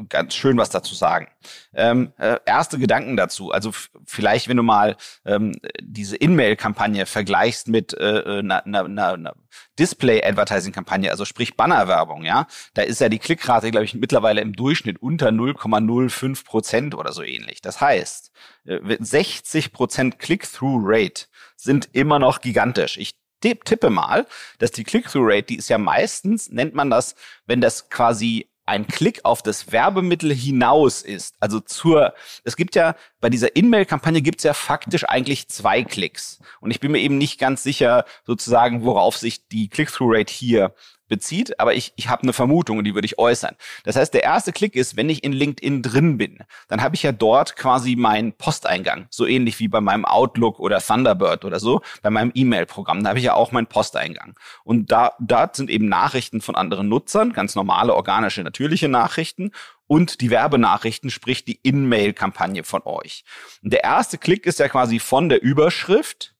ganz 0.10 0.36
schön 0.36 0.58
was 0.58 0.70
dazu 0.70 0.96
sagen. 0.96 1.28
Ähm, 1.74 2.14
äh, 2.18 2.40
erste 2.46 2.78
Gedanken 2.78 3.18
dazu. 3.18 3.52
Also 3.52 3.72
vielleicht, 4.06 4.48
wenn 4.48 4.58
du 4.58 4.64
mal 4.64 4.98
ähm, 5.26 5.54
diese 5.82 6.16
In-Mail-Kampagne 6.16 7.06
vergleichst 7.06 7.68
mit 7.68 7.94
äh, 7.94 8.40
einer, 8.40 8.66
einer, 8.66 9.14
einer 9.14 9.34
Display-Advertising-Kampagne, 9.80 11.10
also 11.10 11.26
sprich 11.26 11.56
Bannerwerbung, 11.56 12.26
ja, 12.26 12.48
da 12.74 12.84
ist 12.84 13.02
ja 13.02 13.10
die 13.10 13.20
Klickrate, 13.20 13.72
glaube 13.72 13.86
ich, 13.86 13.94
mittlerweile 13.94 14.42
im 14.42 14.54
Durchschnitt 14.54 15.02
unter 15.02 15.30
0,05 15.30 16.46
Prozent 16.46 16.96
oder 16.96 17.12
so 17.12 17.24
ähnlich. 17.24 17.62
Das 17.62 17.82
heißt, 17.82 18.32
60 18.66 19.66
äh, 19.66 19.70
Prozent 19.70 20.20
Click-Through-Rate 20.20 21.26
sind 21.56 21.90
immer 21.94 22.20
noch 22.20 22.42
gigantisch. 22.42 22.98
Ich 22.98 23.16
tippe 23.42 23.90
mal, 23.90 24.26
dass 24.60 24.72
die 24.72 24.84
Click-Through-Rate, 24.84 25.44
die 25.44 25.58
ist 25.58 25.70
ja 25.70 25.78
meistens, 25.78 26.50
nennt 26.50 26.74
man 26.74 26.90
das, 26.90 27.16
wenn 27.46 27.62
das 27.62 27.90
quasi 27.90 28.48
ein 28.66 28.88
Klick 28.88 29.26
auf 29.26 29.42
das 29.42 29.72
Werbemittel 29.72 30.34
hinaus 30.34 31.02
ist. 31.02 31.36
Also 31.40 31.60
zur, 31.60 32.14
es 32.46 32.56
gibt 32.56 32.76
ja, 32.76 32.96
bei 33.20 33.30
dieser 33.30 33.56
In-Mail-Kampagne 33.56 34.22
gibt 34.22 34.40
es 34.40 34.44
ja 34.44 34.54
faktisch 34.54 35.04
eigentlich 35.04 35.50
zwei 35.50 35.84
Klicks. 35.84 36.40
Und 36.62 36.72
ich 36.72 36.80
bin 36.80 36.92
mir 36.92 37.00
eben 37.00 37.18
nicht 37.18 37.40
ganz 37.40 37.64
sicher, 37.64 38.06
sozusagen, 38.26 38.84
worauf 38.86 39.18
sich 39.18 39.48
die 39.50 39.68
Click-Through-Rate 39.68 40.32
hier 40.32 40.74
bezieht, 41.08 41.60
aber 41.60 41.74
ich, 41.74 41.94
ich 41.96 42.10
habe 42.10 42.24
eine 42.24 42.34
Vermutung 42.34 42.78
und 42.78 42.86
die 42.86 42.96
würde 42.96 43.06
ich 43.06 43.20
äußern. 43.20 43.56
Das 43.84 43.96
heißt, 43.96 44.14
der 44.14 44.24
erste 44.24 44.52
Klick 44.52 44.76
ist, 44.76 44.98
wenn 44.98 45.10
ich 45.10 45.24
in 45.24 45.34
LinkedIn 45.34 45.82
drin 45.82 46.18
bin, 46.18 46.40
dann 46.68 46.82
habe 46.82 46.96
ich 46.96 47.04
ja 47.04 47.12
dort 47.12 47.56
quasi 47.56 47.96
meinen 47.96 48.34
Posteingang, 48.34 49.08
so 49.10 49.26
ähnlich 49.26 49.60
wie 49.60 49.68
bei 49.68 49.82
meinem 49.82 50.06
Outlook 50.06 50.60
oder 50.60 50.80
Thunderbird 50.80 51.46
oder 51.46 51.60
so, 51.60 51.82
bei 52.02 52.10
meinem 52.10 52.32
E-Mail-Programm, 52.34 53.04
da 53.04 53.10
habe 53.10 53.20
ich 53.20 53.26
ja 53.26 53.34
auch 53.34 53.52
meinen 53.52 53.68
Posteingang. 53.68 54.36
Und 54.64 54.92
da 54.92 55.14
dort 55.20 55.56
sind 55.56 55.70
eben 55.70 55.88
Nachrichten 55.88 56.42
von 56.42 56.56
anderen 56.56 56.90
Nutzern, 56.90 57.34
ganz 57.34 57.56
normale, 57.56 57.94
organische, 57.94 58.44
natürliche 58.44 58.90
Nachrichten 58.90 59.52
und 59.88 60.22
die 60.22 60.30
Werbenachrichten, 60.30 61.10
sprich 61.10 61.46
die 61.46 61.60
In-Mail-Kampagne 61.62 62.64
von 62.64 62.82
euch. 62.86 63.24
Und 63.62 63.74
der 63.74 63.84
erste 63.84 64.18
Klick 64.18 64.46
ist 64.46 64.60
ja 64.60 64.68
quasi 64.70 65.00
von 65.00 65.30
der 65.30 65.42
Überschrift 65.42 66.33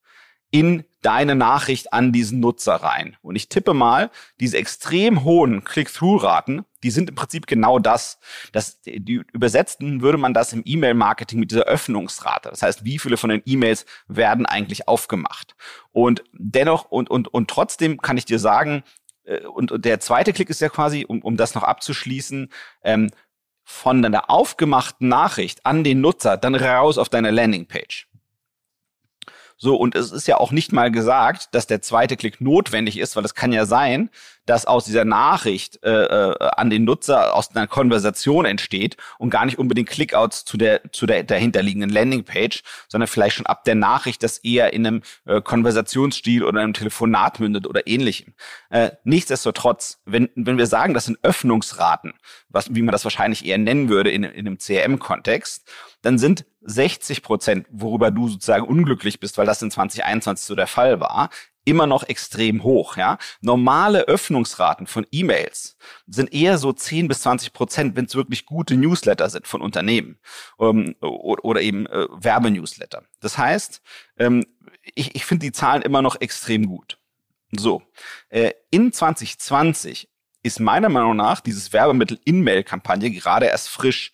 in 0.54 0.84
deine 1.02 1.34
Nachricht 1.34 1.94
an 1.94 2.12
diesen 2.14 2.40
Nutzer 2.40 2.76
rein. 2.76 3.18
Und 3.24 3.36
ich 3.36 3.50
tippe 3.50 3.74
mal, 3.74 4.12
diese 4.40 4.58
extrem 4.58 5.24
hohen 5.24 5.64
Click-Through-Raten, 5.64 6.64
die 6.84 6.92
sind 6.92 7.10
im 7.10 7.16
Prinzip 7.16 7.48
genau 7.48 7.80
das. 7.80 8.20
das 8.52 8.80
die 8.82 9.24
übersetzten 9.34 10.02
würde 10.02 10.20
man 10.20 10.36
das 10.36 10.54
im 10.54 10.62
E-Mail-Marketing 10.64 11.40
mit 11.40 11.50
dieser 11.50 11.64
Öffnungsrate. 11.64 12.50
Das 12.50 12.62
heißt, 12.62 12.86
wie 12.86 13.00
viele 13.00 13.18
von 13.18 13.32
den 13.32 13.42
E-Mails 13.46 13.88
werden 14.08 14.46
eigentlich 14.46 14.88
aufgemacht? 14.88 15.56
Und 15.92 16.24
dennoch 16.34 16.86
und, 16.86 17.10
und, 17.10 17.28
und 17.34 17.50
trotzdem 17.50 18.00
kann 18.00 18.18
ich 18.18 18.26
dir 18.26 18.38
sagen, 18.38 18.84
äh, 19.24 19.46
und, 19.48 19.72
und 19.72 19.84
der 19.86 20.00
zweite 20.00 20.34
Klick 20.34 20.52
ist 20.52 20.62
ja 20.62 20.70
quasi, 20.70 21.04
um, 21.08 21.24
um 21.24 21.36
das 21.36 21.56
noch 21.56 21.64
abzuschließen, 21.64 22.50
ähm, 22.84 23.10
von 23.64 24.04
deiner 24.04 24.30
aufgemachten 24.30 25.08
Nachricht 25.08 25.66
an 25.66 25.84
den 25.84 26.00
Nutzer 26.00 26.38
dann 26.38 26.54
raus 26.54 27.00
auf 27.00 27.10
deine 27.10 27.32
Landingpage. 27.32 28.08
So, 29.64 29.78
und 29.78 29.96
es 29.96 30.12
ist 30.12 30.28
ja 30.28 30.40
auch 30.40 30.52
nicht 30.52 30.74
mal 30.74 30.92
gesagt, 30.92 31.56
dass 31.56 31.68
der 31.68 31.82
zweite 31.82 32.18
Klick 32.18 32.42
notwendig 32.42 33.00
ist, 33.00 33.16
weil 33.16 33.24
es 33.24 33.34
kann 33.34 33.54
ja 33.54 33.66
sein, 33.66 34.10
dass 34.46 34.66
aus 34.66 34.86
dieser 34.86 35.06
Nachricht 35.06 35.84
äh, 35.84 35.90
äh, 35.90 36.50
an 36.56 36.70
den 36.70 36.84
Nutzer 36.84 37.34
aus 37.36 37.56
einer 37.56 37.68
Konversation 37.68 38.46
entsteht 38.46 38.98
und 39.18 39.30
gar 39.30 39.46
nicht 39.46 39.58
unbedingt 39.58 39.90
Clickouts 39.90 40.46
zu 40.46 40.58
der 40.58 40.82
zu 40.92 41.06
der 41.06 41.24
dahinterliegenden 41.24 41.90
Landingpage, 41.90 42.64
sondern 42.88 43.08
vielleicht 43.08 43.38
schon 43.38 43.46
ab 43.46 43.64
der 43.64 43.76
Nachricht, 43.76 44.24
das 44.24 44.40
eher 44.40 44.74
in 44.74 44.86
einem 44.86 45.02
äh, 45.26 45.42
Konversationsstil 45.42 46.44
oder 46.44 46.62
einem 46.62 46.74
Telefonat 46.74 47.40
mündet 47.40 47.68
oder 47.68 47.88
ähnlichem. 47.88 48.34
Äh, 48.70 48.92
nichtsdestotrotz, 49.04 50.02
wenn 50.06 50.30
wenn 50.36 50.58
wir 50.58 50.68
sagen, 50.68 50.94
das 50.94 51.06
sind 51.06 51.20
Öffnungsraten, 51.24 52.14
was 52.50 52.74
wie 52.76 52.82
man 52.82 52.92
das 52.92 53.04
wahrscheinlich 53.04 53.46
eher 53.46 53.58
nennen 53.58 53.90
würde 53.90 54.12
in, 54.12 54.24
in 54.24 54.48
einem 54.48 54.58
CRM-Kontext, 54.58 55.70
dann 56.02 56.18
sind 56.18 56.46
60 56.62 57.24
Prozent, 57.24 57.68
worüber 57.70 58.12
du 58.12 58.30
sozusagen 58.30 58.66
unglücklich 58.66 59.20
bist, 59.20 59.38
weil 59.38 59.46
das 59.46 59.62
in 59.62 59.72
2021 59.72 60.46
so 60.46 60.56
der 60.56 60.68
Fall 60.68 61.00
war, 61.00 61.30
immer 61.66 61.88
noch 61.88 62.04
extrem 62.04 62.64
hoch. 62.64 62.98
Ja? 62.98 63.18
Normale 63.42 64.02
Öffnungsraten 64.08 64.88
von 64.88 65.06
E-Mails 65.12 65.78
sind 66.08 66.34
eher 66.34 66.58
so 66.58 66.74
10 66.74 67.08
bis 67.08 67.22
20 67.22 67.54
Prozent, 67.54 67.96
wenn 67.96 68.06
es 68.06 68.16
wirklich 68.16 68.46
gute 68.46 68.76
Newsletter 68.76 69.30
sind 69.30 69.48
von 69.48 69.62
Unternehmen 69.62 70.20
ähm, 70.60 70.96
oder 71.02 71.62
eben 71.62 71.86
äh, 71.88 72.08
Werbenewsletter. 72.12 73.04
Das 73.20 73.38
heißt, 73.38 73.82
ähm, 74.18 74.46
ich, 74.96 75.16
ich 75.16 75.26
finde 75.26 75.46
die 75.46 75.52
Zahlen 75.52 75.82
immer 75.82 76.02
noch 76.02 76.20
extrem 76.20 76.68
gut. 76.68 76.98
So, 77.52 77.84
äh, 78.30 78.52
in 78.72 78.92
2020 78.92 80.10
ist 80.42 80.60
meiner 80.60 80.90
Meinung 80.90 81.16
nach 81.16 81.40
dieses 81.40 81.72
Werbemittel 81.72 82.20
In-Mail-Kampagne 82.26 83.12
gerade 83.12 83.46
erst 83.46 83.70
frisch 83.70 84.12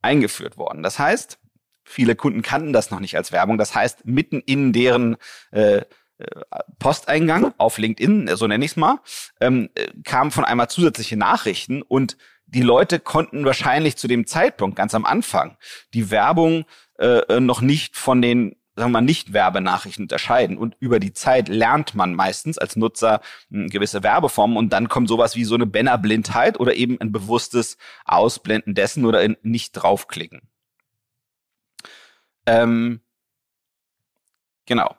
eingeführt 0.00 0.56
worden. 0.56 0.82
Das 0.82 0.98
heißt, 0.98 1.38
viele 1.84 2.16
Kunden 2.16 2.42
kannten 2.42 2.72
das 2.72 2.90
noch 2.90 3.00
nicht 3.00 3.16
als 3.16 3.30
Werbung. 3.30 3.58
Das 3.58 3.74
heißt, 3.74 4.04
mitten 4.04 4.40
in 4.40 4.72
deren 4.72 5.16
äh, 5.52 5.82
Posteingang 6.78 7.54
auf 7.58 7.78
LinkedIn, 7.78 8.30
so 8.36 8.46
nenne 8.46 8.64
ich 8.64 8.72
es 8.72 8.76
mal, 8.76 9.00
ähm, 9.40 9.70
äh, 9.74 9.88
kamen 10.04 10.30
von 10.30 10.44
einmal 10.44 10.68
zusätzliche 10.68 11.16
Nachrichten 11.16 11.82
und 11.82 12.16
die 12.46 12.62
Leute 12.62 13.00
konnten 13.00 13.44
wahrscheinlich 13.44 13.96
zu 13.96 14.08
dem 14.08 14.26
Zeitpunkt, 14.26 14.76
ganz 14.76 14.94
am 14.94 15.06
Anfang, 15.06 15.56
die 15.94 16.10
Werbung 16.10 16.64
äh, 16.98 17.40
noch 17.40 17.60
nicht 17.62 17.96
von 17.96 18.20
den 18.20 18.56
sagen 18.74 18.90
wir 18.90 19.00
mal, 19.00 19.02
nicht 19.02 19.32
Werbenachrichten 19.32 20.04
unterscheiden. 20.04 20.56
Und 20.56 20.76
über 20.80 20.98
die 20.98 21.12
Zeit 21.12 21.48
lernt 21.48 21.94
man 21.94 22.14
meistens 22.14 22.56
als 22.56 22.76
Nutzer 22.76 23.20
hm, 23.50 23.68
gewisse 23.68 24.02
Werbeformen 24.02 24.56
und 24.56 24.72
dann 24.72 24.88
kommt 24.88 25.08
sowas 25.08 25.36
wie 25.36 25.44
so 25.44 25.54
eine 25.54 25.66
Bannerblindheit 25.66 26.58
oder 26.58 26.74
eben 26.74 27.00
ein 27.00 27.12
bewusstes 27.12 27.76
Ausblenden 28.04 28.74
dessen 28.74 29.04
oder 29.04 29.26
nicht 29.42 29.72
draufklicken. 29.72 30.40
Ähm, 32.46 33.00
genau. 34.66 34.96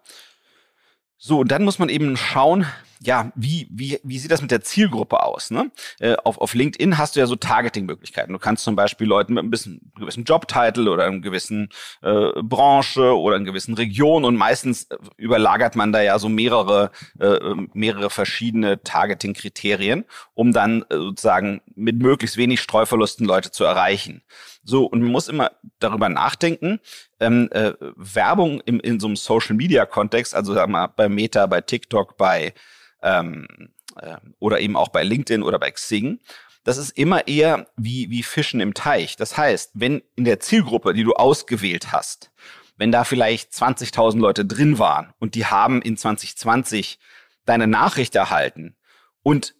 So, 1.25 1.39
und 1.39 1.51
dann 1.53 1.63
muss 1.63 1.79
man 1.79 1.87
eben 1.87 2.17
schauen, 2.17 2.65
ja, 2.99 3.31
wie, 3.33 3.69
wie, 3.71 3.97
wie 4.03 4.19
sieht 4.19 4.29
das 4.29 4.41
mit 4.41 4.51
der 4.51 4.59
Zielgruppe 4.59 5.23
aus? 5.23 5.51
Ne? 5.51 5.71
Äh, 6.01 6.17
auf, 6.25 6.37
auf 6.37 6.53
LinkedIn 6.53 6.97
hast 6.97 7.15
du 7.15 7.21
ja 7.21 7.27
so 7.27 7.37
Targeting-Möglichkeiten. 7.37 8.33
Du 8.33 8.39
kannst 8.39 8.65
zum 8.65 8.75
Beispiel 8.75 9.07
Leuten 9.07 9.35
mit 9.35 9.41
ein 9.45 9.49
bisschen 9.49 9.79
einem 9.79 10.01
gewissen 10.01 10.25
Jobtitel 10.25 10.89
oder 10.89 11.05
einem 11.05 11.21
gewissen 11.21 11.69
äh, 12.01 12.29
Branche 12.41 13.17
oder 13.17 13.37
einer 13.37 13.45
gewissen 13.45 13.73
Region 13.75 14.25
und 14.25 14.35
meistens 14.35 14.83
äh, 14.83 14.97
überlagert 15.15 15.77
man 15.77 15.93
da 15.93 16.01
ja 16.01 16.19
so 16.19 16.27
mehrere, 16.27 16.91
äh, 17.21 17.39
mehrere 17.73 18.09
verschiedene 18.09 18.83
Targeting-Kriterien, 18.83 20.03
um 20.33 20.51
dann 20.51 20.81
äh, 20.89 20.95
sozusagen 20.95 21.61
mit 21.73 21.99
möglichst 21.99 22.35
wenig 22.35 22.59
Streuverlusten 22.59 23.25
Leute 23.25 23.49
zu 23.51 23.63
erreichen. 23.63 24.23
So, 24.63 24.85
und 24.85 25.01
man 25.01 25.11
muss 25.11 25.27
immer 25.27 25.51
darüber 25.79 26.09
nachdenken, 26.09 26.79
ähm, 27.19 27.49
äh, 27.51 27.73
Werbung 27.95 28.61
im, 28.61 28.79
in 28.79 28.99
so 28.99 29.07
einem 29.07 29.15
Social-Media-Kontext, 29.15 30.33
also 30.33 30.53
sag 30.53 30.69
mal, 30.69 30.87
bei 30.87 31.09
Meta, 31.09 31.45
bei 31.47 31.61
TikTok, 31.61 32.17
bei 32.17 32.53
ähm, 33.01 33.47
äh, 33.97 34.17
oder 34.39 34.59
eben 34.59 34.75
auch 34.75 34.89
bei 34.89 35.03
LinkedIn 35.03 35.43
oder 35.43 35.59
bei 35.59 35.71
Xing, 35.71 36.19
das 36.63 36.77
ist 36.77 36.91
immer 36.91 37.27
eher 37.27 37.67
wie, 37.75 38.09
wie 38.09 38.23
Fischen 38.23 38.61
im 38.61 38.73
Teich. 38.73 39.17
Das 39.17 39.37
heißt, 39.37 39.71
wenn 39.73 40.01
in 40.15 40.23
der 40.23 40.39
Zielgruppe, 40.39 40.93
die 40.93 41.03
du 41.03 41.13
ausgewählt 41.13 41.91
hast, 41.91 42.31
wenn 42.77 42.91
da 42.91 43.03
vielleicht 43.03 43.51
20.000 43.51 44.17
Leute 44.17 44.45
drin 44.45 44.79
waren 44.79 45.13
und 45.19 45.35
die 45.35 45.45
haben 45.45 45.81
in 45.81 45.97
2020 45.97 46.99
deine 47.45 47.67
Nachricht 47.67 48.15
erhalten 48.15 48.77
und 49.21 49.55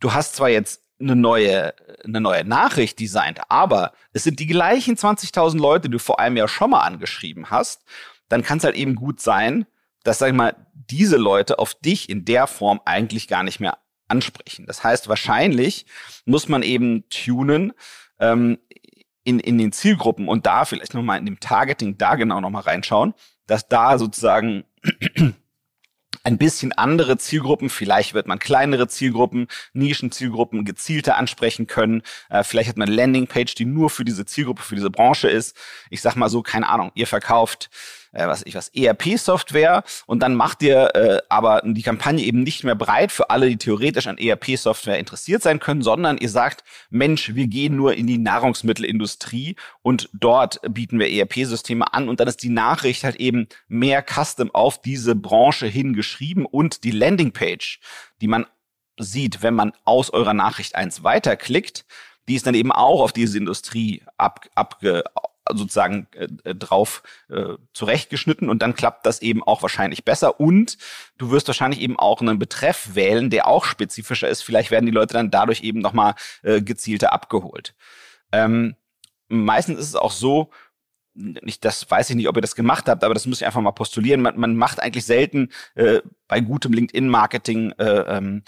du 0.00 0.14
hast 0.14 0.36
zwar 0.36 0.48
jetzt 0.48 0.83
eine 1.00 1.16
neue, 1.16 1.74
eine 2.04 2.20
neue 2.20 2.44
Nachricht 2.44 3.00
designt, 3.00 3.40
aber 3.48 3.92
es 4.12 4.24
sind 4.24 4.40
die 4.40 4.46
gleichen 4.46 4.96
20.000 4.96 5.58
Leute, 5.58 5.88
die 5.88 5.92
du 5.92 5.98
vor 5.98 6.20
einem 6.20 6.36
Jahr 6.36 6.48
schon 6.48 6.70
mal 6.70 6.80
angeschrieben 6.80 7.50
hast, 7.50 7.82
dann 8.28 8.42
kann 8.42 8.58
es 8.58 8.64
halt 8.64 8.76
eben 8.76 8.94
gut 8.94 9.20
sein, 9.20 9.66
dass, 10.04 10.18
sag 10.18 10.28
ich 10.28 10.34
mal, 10.34 10.54
diese 10.72 11.16
Leute 11.16 11.58
auf 11.58 11.74
dich 11.74 12.08
in 12.08 12.24
der 12.24 12.46
Form 12.46 12.80
eigentlich 12.84 13.28
gar 13.28 13.42
nicht 13.42 13.60
mehr 13.60 13.78
ansprechen. 14.08 14.66
Das 14.66 14.84
heißt, 14.84 15.08
wahrscheinlich 15.08 15.86
muss 16.26 16.48
man 16.48 16.62
eben 16.62 17.08
tunen 17.08 17.72
ähm, 18.20 18.58
in, 19.24 19.40
in 19.40 19.58
den 19.58 19.72
Zielgruppen 19.72 20.28
und 20.28 20.46
da 20.46 20.64
vielleicht 20.64 20.94
nochmal 20.94 21.18
in 21.18 21.26
dem 21.26 21.40
Targeting 21.40 21.96
da 21.96 22.14
genau 22.14 22.40
nochmal 22.40 22.62
reinschauen, 22.62 23.14
dass 23.46 23.68
da 23.68 23.98
sozusagen 23.98 24.64
ein 26.24 26.38
bisschen 26.38 26.72
andere 26.72 27.18
Zielgruppen, 27.18 27.68
vielleicht 27.68 28.14
wird 28.14 28.26
man 28.26 28.38
kleinere 28.38 28.88
Zielgruppen, 28.88 29.46
Nischenzielgruppen 29.74 30.64
gezielter 30.64 31.16
ansprechen 31.16 31.66
können. 31.66 32.02
Äh, 32.30 32.42
vielleicht 32.42 32.70
hat 32.70 32.78
man 32.78 32.88
eine 32.88 32.96
Landingpage, 32.96 33.54
die 33.54 33.66
nur 33.66 33.90
für 33.90 34.04
diese 34.04 34.24
Zielgruppe, 34.24 34.62
für 34.62 34.74
diese 34.74 34.90
Branche 34.90 35.28
ist. 35.28 35.56
Ich 35.90 36.00
sag 36.00 36.16
mal 36.16 36.30
so, 36.30 36.42
keine 36.42 36.68
Ahnung, 36.68 36.90
ihr 36.94 37.06
verkauft 37.06 37.70
äh, 38.14 38.26
was 38.26 38.42
ich 38.46 38.54
was 38.54 38.68
ERP-Software 38.68 39.84
und 40.06 40.20
dann 40.20 40.34
macht 40.34 40.62
ihr 40.62 40.94
äh, 40.94 41.18
aber 41.28 41.62
die 41.64 41.82
Kampagne 41.82 42.24
eben 42.24 42.42
nicht 42.42 42.64
mehr 42.64 42.74
breit 42.74 43.12
für 43.12 43.30
alle, 43.30 43.48
die 43.48 43.56
theoretisch 43.56 44.06
an 44.06 44.18
ERP-Software 44.18 44.98
interessiert 44.98 45.42
sein 45.42 45.60
können, 45.60 45.82
sondern 45.82 46.18
ihr 46.18 46.28
sagt, 46.28 46.64
Mensch, 46.90 47.34
wir 47.34 47.46
gehen 47.46 47.76
nur 47.76 47.94
in 47.94 48.06
die 48.06 48.18
Nahrungsmittelindustrie 48.18 49.56
und 49.82 50.08
dort 50.12 50.60
bieten 50.68 50.98
wir 50.98 51.10
ERP-Systeme 51.10 51.92
an. 51.92 52.08
Und 52.08 52.20
dann 52.20 52.28
ist 52.28 52.42
die 52.42 52.48
Nachricht 52.48 53.04
halt 53.04 53.16
eben 53.16 53.48
mehr 53.68 54.02
custom 54.02 54.50
auf 54.54 54.80
diese 54.80 55.14
Branche 55.14 55.66
hingeschrieben 55.66 56.46
und 56.46 56.84
die 56.84 56.90
Landingpage, 56.90 57.80
die 58.20 58.28
man 58.28 58.46
sieht, 58.98 59.42
wenn 59.42 59.54
man 59.54 59.72
aus 59.84 60.10
eurer 60.10 60.34
Nachricht 60.34 60.76
eins 60.76 61.02
weiterklickt, 61.02 61.84
die 62.28 62.36
ist 62.36 62.46
dann 62.46 62.54
eben 62.54 62.72
auch 62.72 63.02
auf 63.02 63.12
diese 63.12 63.36
Industrie 63.36 64.02
ab, 64.16 64.46
abge, 64.54 65.04
sozusagen 65.52 66.06
äh, 66.12 66.28
äh, 66.44 66.54
drauf 66.54 67.02
äh, 67.28 67.54
zurechtgeschnitten 67.72 68.48
und 68.48 68.62
dann 68.62 68.74
klappt 68.74 69.06
das 69.06 69.20
eben 69.22 69.42
auch 69.42 69.62
wahrscheinlich 69.62 70.04
besser 70.04 70.40
und 70.40 70.78
du 71.18 71.30
wirst 71.30 71.48
wahrscheinlich 71.48 71.80
eben 71.80 71.98
auch 71.98 72.20
einen 72.20 72.38
Betreff 72.38 72.94
wählen, 72.94 73.30
der 73.30 73.46
auch 73.46 73.64
spezifischer 73.64 74.28
ist. 74.28 74.42
Vielleicht 74.42 74.70
werden 74.70 74.86
die 74.86 74.92
Leute 74.92 75.14
dann 75.14 75.30
dadurch 75.30 75.62
eben 75.62 75.80
nochmal 75.80 76.14
äh, 76.42 76.62
gezielter 76.62 77.12
abgeholt. 77.12 77.74
Ähm, 78.32 78.76
meistens 79.28 79.78
ist 79.78 79.88
es 79.88 79.96
auch 79.96 80.12
so, 80.12 80.50
nicht, 81.14 81.64
das 81.64 81.88
weiß 81.88 82.10
ich 82.10 82.16
nicht, 82.16 82.28
ob 82.28 82.36
ihr 82.36 82.40
das 82.42 82.56
gemacht 82.56 82.88
habt, 82.88 83.04
aber 83.04 83.14
das 83.14 83.26
muss 83.26 83.40
ich 83.40 83.46
einfach 83.46 83.60
mal 83.60 83.70
postulieren. 83.70 84.20
Man, 84.20 84.38
man 84.38 84.56
macht 84.56 84.80
eigentlich 84.80 85.06
selten 85.06 85.50
äh, 85.76 86.00
bei 86.26 86.40
gutem 86.40 86.72
LinkedIn-Marketing 86.72 87.72
äh, 87.78 88.16
ähm, 88.16 88.42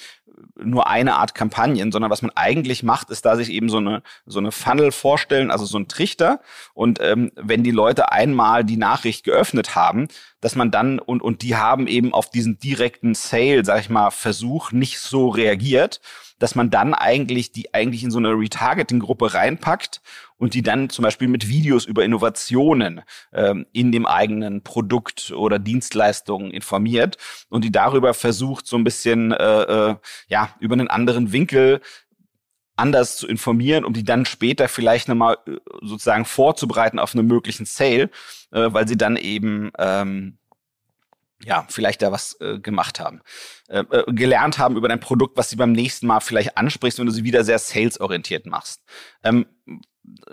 nur 0.62 0.87
eine 0.87 1.16
Art 1.16 1.35
Kampagnen, 1.35 1.93
sondern 1.93 2.11
was 2.11 2.23
man 2.23 2.31
eigentlich 2.35 2.83
macht, 2.83 3.11
ist 3.11 3.25
da 3.25 3.37
sich 3.37 3.50
eben 3.50 3.69
so 3.69 3.78
eine 3.78 4.02
so 4.26 4.38
eine 4.38 4.52
Funnel 4.52 4.93
vorstellen, 4.93 5.50
also 5.50 5.64
so 5.64 5.78
ein 5.78 5.88
Trichter. 5.88 6.40
Und 6.75 7.00
ähm, 7.00 7.33
wenn 7.37 7.62
die 7.62 7.71
Leute 7.71 8.12
einmal 8.12 8.64
die 8.64 8.76
Nachricht 8.76 9.25
geöffnet 9.25 9.75
haben, 9.75 10.09
dass 10.40 10.57
man 10.57 10.71
dann 10.71 10.99
und 10.99 11.23
und 11.23 11.43
die 11.43 11.57
haben 11.57 11.87
eben 11.87 12.12
auf 12.12 12.31
diesen 12.31 12.59
direkten 12.59 13.14
Sale, 13.14 13.64
sag 13.64 13.81
ich 13.81 13.90
mal, 13.90 14.11
Versuch 14.11 14.73
nicht 14.73 14.99
so 14.99 15.28
reagiert, 15.28 16.00
dass 16.38 16.55
man 16.55 16.71
dann 16.71 16.95
eigentlich 16.95 17.52
die 17.52 17.73
eigentlich 17.73 18.05
in 18.05 18.11
so 18.11 18.19
eine 18.19 18.31
Retargeting-Gruppe 18.31 19.35
reinpackt 19.35 20.02
und 20.38 20.55
die 20.55 20.62
dann 20.62 20.90
zum 20.90 21.02
Beispiel 21.02 21.28
mit 21.28 21.49
Videos 21.49 21.87
über 21.87 22.05
Innovationen 22.05 23.02
ähm, 23.33 23.66
in 23.73 23.90
dem 23.90 24.07
eigenen 24.07 24.62
Produkt 24.62 25.33
oder 25.33 25.59
Dienstleistungen 25.59 26.50
informiert 26.50 27.16
und 27.49 27.64
die 27.64 27.73
darüber 27.73 28.12
versucht, 28.12 28.66
so 28.66 28.76
ein 28.76 28.85
bisschen 28.85 29.33
äh, 29.33 29.62
äh, 29.62 29.97
ja 30.26 30.54
über 30.61 30.75
einen 30.75 30.88
anderen 30.88 31.33
Winkel 31.33 31.80
anders 32.76 33.16
zu 33.16 33.26
informieren, 33.26 33.85
um 33.85 33.92
die 33.92 34.04
dann 34.04 34.26
später 34.26 34.68
vielleicht 34.68 35.09
nochmal 35.09 35.38
äh, 35.47 35.56
sozusagen 35.83 36.25
vorzubereiten 36.25 36.99
auf 36.99 37.14
einen 37.14 37.26
möglichen 37.26 37.64
Sale, 37.64 38.11
äh, 38.52 38.73
weil 38.73 38.87
sie 38.87 38.97
dann 38.97 39.16
eben 39.16 39.71
ähm, 39.78 40.38
ja, 41.42 41.66
vielleicht 41.68 42.02
da 42.02 42.12
was 42.12 42.38
äh, 42.40 42.59
gemacht 42.59 43.00
haben, 43.00 43.21
äh, 43.68 43.80
äh, 43.90 44.12
gelernt 44.12 44.59
haben 44.59 44.76
über 44.76 44.88
dein 44.88 45.00
Produkt, 45.00 45.37
was 45.37 45.50
sie 45.50 45.56
beim 45.56 45.73
nächsten 45.73 46.06
Mal 46.06 46.21
vielleicht 46.21 46.56
ansprichst, 46.56 46.99
wenn 46.99 47.06
du 47.06 47.12
sie 47.12 47.25
wieder 47.25 47.45
sehr 47.45 47.59
salesorientiert 47.59 48.47
machst. 48.47 48.83
Ähm, 49.23 49.47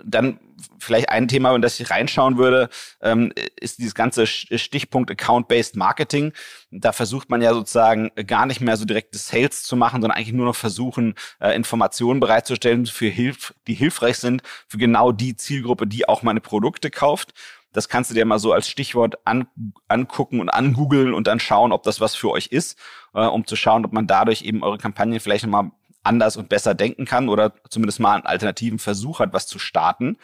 dann 0.04 0.38
vielleicht 0.78 1.08
ein 1.08 1.28
Thema, 1.28 1.54
in 1.54 1.62
das 1.62 1.80
ich 1.80 1.90
reinschauen 1.90 2.38
würde, 2.38 2.68
ähm, 3.00 3.32
ist 3.60 3.78
dieses 3.78 3.94
ganze 3.94 4.26
Stichpunkt 4.26 5.10
Account-Based 5.10 5.76
Marketing. 5.76 6.32
Da 6.70 6.92
versucht 6.92 7.30
man 7.30 7.42
ja 7.42 7.52
sozusagen 7.52 8.10
gar 8.26 8.46
nicht 8.46 8.60
mehr 8.60 8.76
so 8.76 8.84
direkte 8.84 9.18
Sales 9.18 9.62
zu 9.62 9.76
machen, 9.76 10.00
sondern 10.00 10.16
eigentlich 10.16 10.34
nur 10.34 10.46
noch 10.46 10.56
versuchen, 10.56 11.14
äh, 11.40 11.54
Informationen 11.54 12.20
bereitzustellen, 12.20 12.86
für 12.86 13.06
Hilf 13.06 13.54
die 13.66 13.74
hilfreich 13.74 14.18
sind 14.18 14.42
für 14.68 14.78
genau 14.78 15.12
die 15.12 15.36
Zielgruppe, 15.36 15.86
die 15.86 16.08
auch 16.08 16.22
meine 16.22 16.40
Produkte 16.40 16.90
kauft. 16.90 17.32
Das 17.72 17.88
kannst 17.88 18.10
du 18.10 18.14
dir 18.14 18.24
mal 18.24 18.38
so 18.38 18.52
als 18.52 18.68
Stichwort 18.68 19.16
an, 19.26 19.48
angucken 19.88 20.40
und 20.40 20.48
angoogeln 20.48 21.12
und 21.12 21.26
dann 21.26 21.40
schauen, 21.40 21.72
ob 21.72 21.82
das 21.82 22.00
was 22.00 22.14
für 22.14 22.30
euch 22.30 22.46
ist, 22.46 22.78
äh, 23.14 23.26
um 23.26 23.46
zu 23.46 23.56
schauen, 23.56 23.84
ob 23.84 23.92
man 23.92 24.06
dadurch 24.06 24.42
eben 24.42 24.62
eure 24.62 24.78
Kampagnen 24.78 25.18
vielleicht 25.18 25.44
nochmal 25.44 25.72
anders 26.04 26.36
und 26.36 26.48
besser 26.48 26.74
denken 26.74 27.04
kann 27.04 27.28
oder 27.28 27.52
zumindest 27.68 28.00
mal 28.00 28.14
einen 28.14 28.26
alternativen 28.26 28.78
Versuch 28.78 29.20
hat, 29.20 29.32
was 29.32 29.46
zu 29.46 29.58
starten. 29.58 30.18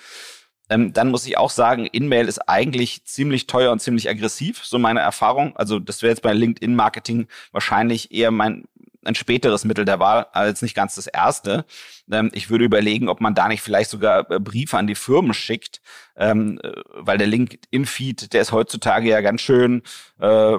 Ähm, 0.69 0.93
dann 0.93 1.11
muss 1.11 1.27
ich 1.27 1.37
auch 1.37 1.51
sagen, 1.51 1.87
In-Mail 1.87 2.29
ist 2.29 2.49
eigentlich 2.49 3.05
ziemlich 3.05 3.49
teuer 3.49 3.73
und 3.73 3.81
ziemlich 3.81 4.09
aggressiv, 4.09 4.65
so 4.65 4.79
meine 4.79 5.01
Erfahrung. 5.01 5.57
Also 5.57 5.81
das 5.81 6.01
wäre 6.03 6.11
jetzt 6.11 6.23
bei 6.23 6.33
LinkedIn-Marketing 6.33 7.27
wahrscheinlich 7.51 8.13
eher 8.13 8.31
mein 8.31 8.65
ein 9.05 9.15
späteres 9.15 9.65
Mittel 9.65 9.85
der 9.85 9.99
Wahl, 9.99 10.27
als 10.33 10.63
nicht 10.63 10.75
ganz 10.75 10.95
das 10.95 11.07
erste. 11.07 11.65
Ähm, 12.11 12.31
ich 12.33 12.51
würde 12.51 12.65
überlegen, 12.65 13.09
ob 13.09 13.21
man 13.21 13.35
da 13.35 13.49
nicht 13.49 13.63
vielleicht 13.63 13.91
sogar 13.91 14.31
äh, 14.31 14.39
Briefe 14.39 14.77
an 14.77 14.87
die 14.87 14.95
Firmen 14.95 15.35
schickt, 15.35 15.81
ähm, 16.17 16.61
äh, 16.63 16.73
weil 16.93 17.19
der 17.19 17.27
LinkedIn-Feed, 17.27 18.33
der 18.33 18.43
ist 18.43 18.53
heutzutage 18.53 19.09
ja 19.09 19.21
ganz 19.21 19.41
schön 19.41 19.83
äh, 20.19 20.57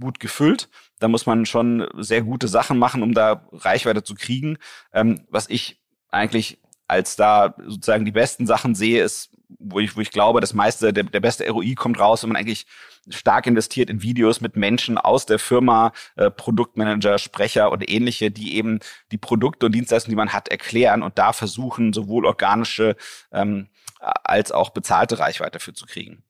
gut 0.00 0.20
gefüllt. 0.20 0.68
Da 0.98 1.08
muss 1.08 1.26
man 1.26 1.46
schon 1.46 1.86
sehr 1.96 2.22
gute 2.22 2.48
Sachen 2.48 2.78
machen, 2.78 3.02
um 3.02 3.14
da 3.14 3.48
Reichweite 3.52 4.04
zu 4.04 4.14
kriegen. 4.14 4.58
Ähm, 4.92 5.26
was 5.28 5.48
ich 5.48 5.80
eigentlich 6.10 6.59
als 6.90 7.16
da 7.16 7.54
sozusagen 7.66 8.04
die 8.04 8.12
besten 8.12 8.46
Sachen 8.46 8.74
sehe, 8.74 9.02
ist, 9.02 9.30
wo 9.58 9.80
ich, 9.80 9.96
wo 9.96 10.00
ich 10.00 10.10
glaube, 10.10 10.40
das 10.40 10.54
meiste, 10.54 10.92
der, 10.92 11.04
der 11.04 11.20
beste 11.20 11.48
ROI 11.48 11.74
kommt 11.74 11.98
raus, 11.98 12.22
wenn 12.22 12.30
man 12.30 12.36
eigentlich 12.36 12.66
stark 13.08 13.46
investiert 13.46 13.90
in 13.90 14.02
Videos 14.02 14.40
mit 14.40 14.56
Menschen 14.56 14.98
aus 14.98 15.24
der 15.24 15.38
Firma, 15.38 15.92
äh, 16.16 16.30
Produktmanager, 16.30 17.18
Sprecher 17.18 17.72
und 17.72 17.88
ähnliche, 17.88 18.30
die 18.30 18.56
eben 18.56 18.80
die 19.12 19.18
Produkte 19.18 19.66
und 19.66 19.72
Dienstleistungen, 19.74 20.12
die 20.12 20.16
man 20.16 20.32
hat, 20.32 20.48
erklären 20.48 21.02
und 21.02 21.18
da 21.18 21.32
versuchen, 21.32 21.92
sowohl 21.92 22.26
organische 22.26 22.96
ähm, 23.32 23.68
als 24.00 24.52
auch 24.52 24.70
bezahlte 24.70 25.18
Reichweite 25.18 25.60
für 25.60 25.72
zu 25.72 25.86
kriegen. 25.86 26.22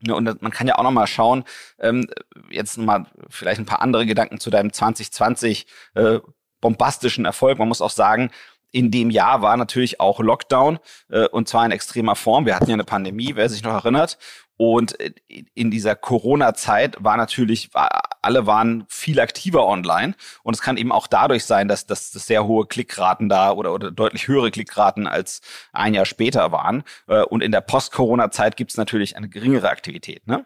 Ja, 0.00 0.14
und 0.14 0.42
man 0.42 0.52
kann 0.52 0.68
ja 0.68 0.78
auch 0.78 0.84
noch 0.84 0.92
mal 0.92 1.08
schauen, 1.08 1.44
ähm, 1.80 2.06
jetzt 2.50 2.78
noch 2.78 2.84
mal 2.84 3.06
vielleicht 3.28 3.58
ein 3.58 3.66
paar 3.66 3.82
andere 3.82 4.06
Gedanken 4.06 4.38
zu 4.38 4.50
deinem 4.50 4.72
2020 4.72 5.66
äh, 5.94 6.20
bombastischen 6.60 7.24
Erfolg. 7.24 7.58
Man 7.58 7.68
muss 7.68 7.82
auch 7.82 7.90
sagen, 7.90 8.30
in 8.70 8.90
dem 8.90 9.10
Jahr 9.10 9.42
war 9.42 9.56
natürlich 9.56 10.00
auch 10.00 10.20
Lockdown 10.20 10.78
äh, 11.10 11.26
und 11.28 11.48
zwar 11.48 11.64
in 11.64 11.72
extremer 11.72 12.16
Form. 12.16 12.46
Wir 12.46 12.56
hatten 12.56 12.68
ja 12.68 12.74
eine 12.74 12.84
Pandemie, 12.84 13.32
wer 13.34 13.48
sich 13.48 13.62
noch 13.62 13.72
erinnert. 13.72 14.18
Und 14.58 14.98
äh, 15.00 15.12
in 15.54 15.70
dieser 15.70 15.94
Corona-Zeit 15.94 16.96
war 16.98 17.16
natürlich, 17.16 17.72
war, 17.72 17.88
alle 18.20 18.46
waren 18.46 18.84
viel 18.88 19.20
aktiver 19.20 19.66
online. 19.66 20.14
Und 20.42 20.54
es 20.54 20.60
kann 20.60 20.76
eben 20.76 20.92
auch 20.92 21.06
dadurch 21.06 21.44
sein, 21.44 21.68
dass, 21.68 21.86
dass, 21.86 22.10
dass 22.10 22.26
sehr 22.26 22.46
hohe 22.46 22.66
Klickraten 22.66 23.28
da 23.28 23.52
oder, 23.52 23.72
oder 23.72 23.90
deutlich 23.90 24.28
höhere 24.28 24.50
Klickraten 24.50 25.06
als 25.06 25.40
ein 25.72 25.94
Jahr 25.94 26.04
später 26.04 26.52
waren. 26.52 26.82
Äh, 27.06 27.22
und 27.22 27.42
in 27.42 27.52
der 27.52 27.62
Post-Corona-Zeit 27.62 28.56
gibt 28.56 28.72
es 28.72 28.76
natürlich 28.76 29.16
eine 29.16 29.28
geringere 29.28 29.70
Aktivität. 29.70 30.26
Ne? 30.26 30.44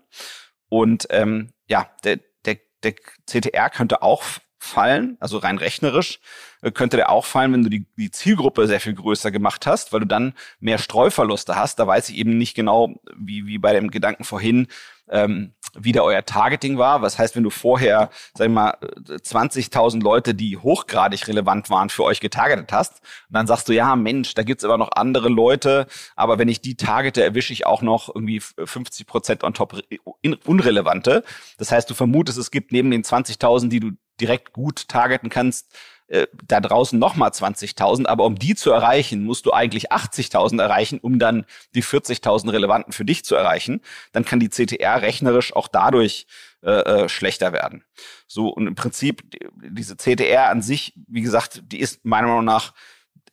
Und 0.69 1.07
ähm, 1.11 1.53
ja, 1.67 1.91
der, 2.05 2.21
der, 2.45 2.59
der 2.83 2.95
CTR 3.27 3.71
könnte 3.71 4.03
auch 4.03 4.23
fallen, 4.63 5.17
also 5.19 5.39
rein 5.39 5.59
rechnerisch, 5.59 6.21
äh, 6.63 6.71
könnte 6.71 6.97
der 6.97 7.11
auch 7.11 7.25
fallen, 7.25 7.53
wenn 7.53 7.65
du 7.65 7.69
die, 7.69 7.85
die 7.97 8.11
Zielgruppe 8.13 8.69
sehr 8.69 8.81
viel 8.81 8.95
größer 8.95 9.33
gemacht 9.33 9.67
hast, 9.67 9.93
weil 9.93 10.01
du 10.01 10.07
dann 10.07 10.35
mehr 10.61 10.79
Streuverluste 10.79 11.57
hast. 11.57 11.81
Da 11.81 11.87
weiß 11.87 12.09
ich 12.09 12.17
eben 12.17 12.39
nicht 12.39 12.55
genau, 12.55 12.95
wie, 13.17 13.47
wie 13.47 13.59
bei 13.59 13.73
dem 13.73 13.91
Gedanken 13.91 14.23
vorhin, 14.23 14.69
ähm, 15.11 15.53
wie 15.75 15.91
da 15.91 16.03
euer 16.03 16.25
Targeting 16.25 16.79
war. 16.79 17.03
Was 17.03 17.19
heißt, 17.19 17.35
wenn 17.35 17.43
du 17.43 17.51
vorher, 17.51 18.11
sag 18.35 18.47
ich 18.47 18.53
mal, 18.53 18.77
20.000 19.09 20.01
Leute, 20.01 20.35
die 20.35 20.57
hochgradig 20.57 21.27
relevant 21.27 21.69
waren, 21.69 21.89
für 21.89 22.05
euch 22.05 22.21
getargetet 22.21 22.73
hast, 22.73 23.01
und 23.29 23.35
dann 23.35 23.49
sagst 23.49 23.69
du, 23.69 23.73
ja, 23.73 23.97
Mensch, 23.97 24.35
da 24.35 24.45
gibt's 24.45 24.65
aber 24.65 24.79
noch 24.79 24.93
andere 24.95 25.29
Leute, 25.29 25.89
aber 26.15 26.39
wenn 26.39 26.49
ich 26.49 26.61
die 26.61 26.77
targete, 26.77 27.25
erwische 27.25 27.53
ich 27.53 27.67
auch 27.67 27.83
noch 27.83 28.15
irgendwie 28.15 28.41
50 28.41 29.07
Prozent 29.09 29.43
on 29.43 29.55
top 29.55 29.83
unrelevante. 30.47 31.25
Das 31.59 31.73
heißt, 31.73 31.91
du 31.91 31.95
vermutest, 31.95 32.39
es 32.39 32.53
gibt 32.53 32.71
neben 32.71 32.93
den 32.93 33.03
20.000, 33.03 33.69
die 33.69 33.81
du 33.81 33.91
direkt 34.23 34.53
gut 34.53 34.89
targeten 34.89 35.29
kannst, 35.29 35.77
äh, 36.13 36.27
da 36.47 36.61
draußen 36.61 36.99
nochmal 36.99 37.31
20.000, 37.31 38.07
aber 38.07 38.25
um 38.25 38.39
die 38.39 38.55
zu 38.55 38.71
erreichen, 38.71 39.25
musst 39.25 39.47
du 39.47 39.53
eigentlich 39.53 39.93
80.000 39.93 40.61
erreichen, 40.61 40.99
um 41.01 41.19
dann 41.19 41.47
die 41.75 41.83
40.000 41.83 42.53
Relevanten 42.53 42.93
für 42.93 43.05
dich 43.05 43.25
zu 43.25 43.35
erreichen. 43.35 43.81
Dann 44.13 44.25
kann 44.25 44.39
die 44.39 44.51
CTR 44.51 45.01
rechnerisch 45.01 45.57
auch 45.57 45.69
dadurch 45.69 46.27
äh, 46.63 46.71
äh, 46.71 47.09
schlechter 47.09 47.53
werden. 47.53 47.85
So, 48.27 48.49
und 48.49 48.67
im 48.67 48.75
Prinzip, 48.75 49.23
diese 49.63 49.97
CTR 49.97 50.51
an 50.51 50.61
sich, 50.61 50.93
wie 51.09 51.23
gesagt, 51.23 51.63
die 51.73 51.81
ist 51.81 52.05
meiner 52.05 52.29
Meinung 52.29 52.45
nach 52.45 52.75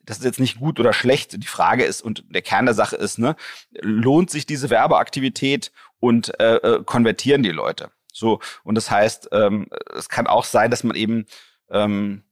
das 0.06 0.18
ist 0.18 0.24
jetzt 0.24 0.40
nicht 0.40 0.58
gut 0.58 0.80
oder 0.80 0.92
schlecht. 0.92 1.44
Die 1.44 1.48
Frage 1.48 1.84
ist, 1.84 2.02
und 2.02 2.24
der 2.30 2.42
Kern 2.42 2.66
der 2.66 2.74
Sache 2.74 2.96
ist, 2.96 3.20
ne, 3.20 3.36
lohnt 3.80 4.32
sich 4.32 4.48
diese 4.48 4.72
Werbeaktivität 4.72 5.72
und 6.00 6.40
äh, 6.40 6.56
äh 6.56 6.84
konvertieren 6.84 7.44
die 7.44 7.52
Leute? 7.52 7.92
So, 8.20 8.40
und 8.64 8.76
das 8.76 8.92
heißt, 8.92 9.30
ähm, 9.32 9.68
es 9.96 10.10
kann 10.10 10.28
auch 10.28 10.44
sein, 10.44 10.70
dass 10.70 10.84
man 10.84 10.96
eben 10.96 11.26
ähm, 11.70 12.24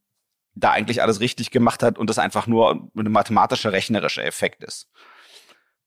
da 0.54 0.70
eigentlich 0.72 1.02
alles 1.02 1.20
richtig 1.20 1.50
gemacht 1.50 1.82
hat 1.82 1.98
und 1.98 2.10
das 2.10 2.18
einfach 2.18 2.46
nur 2.46 2.90
ein 2.96 3.10
mathematischer, 3.10 3.72
rechnerischer 3.72 4.24
Effekt 4.24 4.62
ist. 4.64 4.90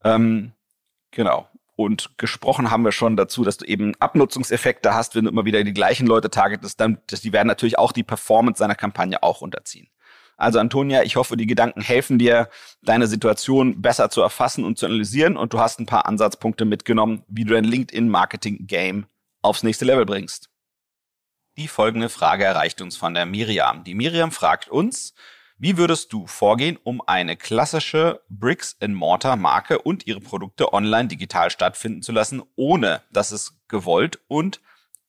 Ähm, 0.04 0.54
genau. 1.12 1.48
Und 1.76 2.18
gesprochen 2.18 2.70
haben 2.70 2.84
wir 2.84 2.92
schon 2.92 3.18
dazu, 3.18 3.44
dass 3.44 3.58
du 3.58 3.66
eben 3.66 3.94
Abnutzungseffekte 4.00 4.94
hast, 4.94 5.16
wenn 5.16 5.26
du 5.26 5.32
immer 5.32 5.46
wieder 5.46 5.64
die 5.64 5.74
gleichen 5.74 6.06
Leute 6.06 6.30
targetest, 6.30 6.80
dann, 6.80 7.00
dass 7.08 7.22
die 7.22 7.34
werden 7.34 7.48
natürlich 7.48 7.80
auch 7.80 7.92
die 7.92 8.04
Performance 8.04 8.60
seiner 8.60 8.76
Kampagne 8.76 9.24
auch 9.24 9.42
unterziehen. 9.42 9.88
Also 10.38 10.60
Antonia, 10.60 11.04
ich 11.04 11.16
hoffe, 11.18 11.38
die 11.38 11.46
Gedanken 11.46 11.82
helfen 11.82 12.18
dir, 12.18 12.50
deine 12.82 13.08
Situation 13.08 13.82
besser 13.82 14.10
zu 14.10 14.22
erfassen 14.22 14.64
und 14.64 14.78
zu 14.78 14.88
analysieren 14.88 15.38
und 15.38 15.54
du 15.54 15.60
hast 15.60 15.80
ein 15.80 15.86
paar 15.86 16.08
Ansatzpunkte 16.08 16.66
mitgenommen, 16.66 17.24
wie 17.28 17.46
du 17.46 17.54
dein 17.54 17.64
LinkedIn-Marketing-Game 17.64 19.06
aufs 19.42 19.64
nächste 19.64 19.86
Level 19.86 20.06
bringst. 20.06 20.50
Die 21.58 21.68
folgende 21.68 22.10
Frage 22.10 22.46
erreicht 22.46 22.82
uns 22.82 22.96
von 22.96 23.14
der 23.14 23.26
Miriam. 23.26 23.84
Die 23.84 23.96
Miriam 23.96 24.32
fragt 24.32 24.70
uns, 24.70 25.14
wie 25.58 25.78
würdest 25.78 26.12
du 26.12 26.26
vorgehen, 26.26 26.80
um 26.84 27.04
eine 27.06 27.38
klassische 27.38 28.22
Bricks-and-Mortar-Marke 28.30 29.80
und 29.80 30.08
ihre 30.08 30.22
Produkte 30.22 30.74
online 30.74 31.08
digital 31.08 31.52
stattfinden 31.52 32.02
zu 32.02 32.14
lassen, 32.14 32.42
ohne 32.56 33.04
dass 33.12 33.32
es 33.32 33.60
gewollt 33.68 34.20
und 34.28 34.62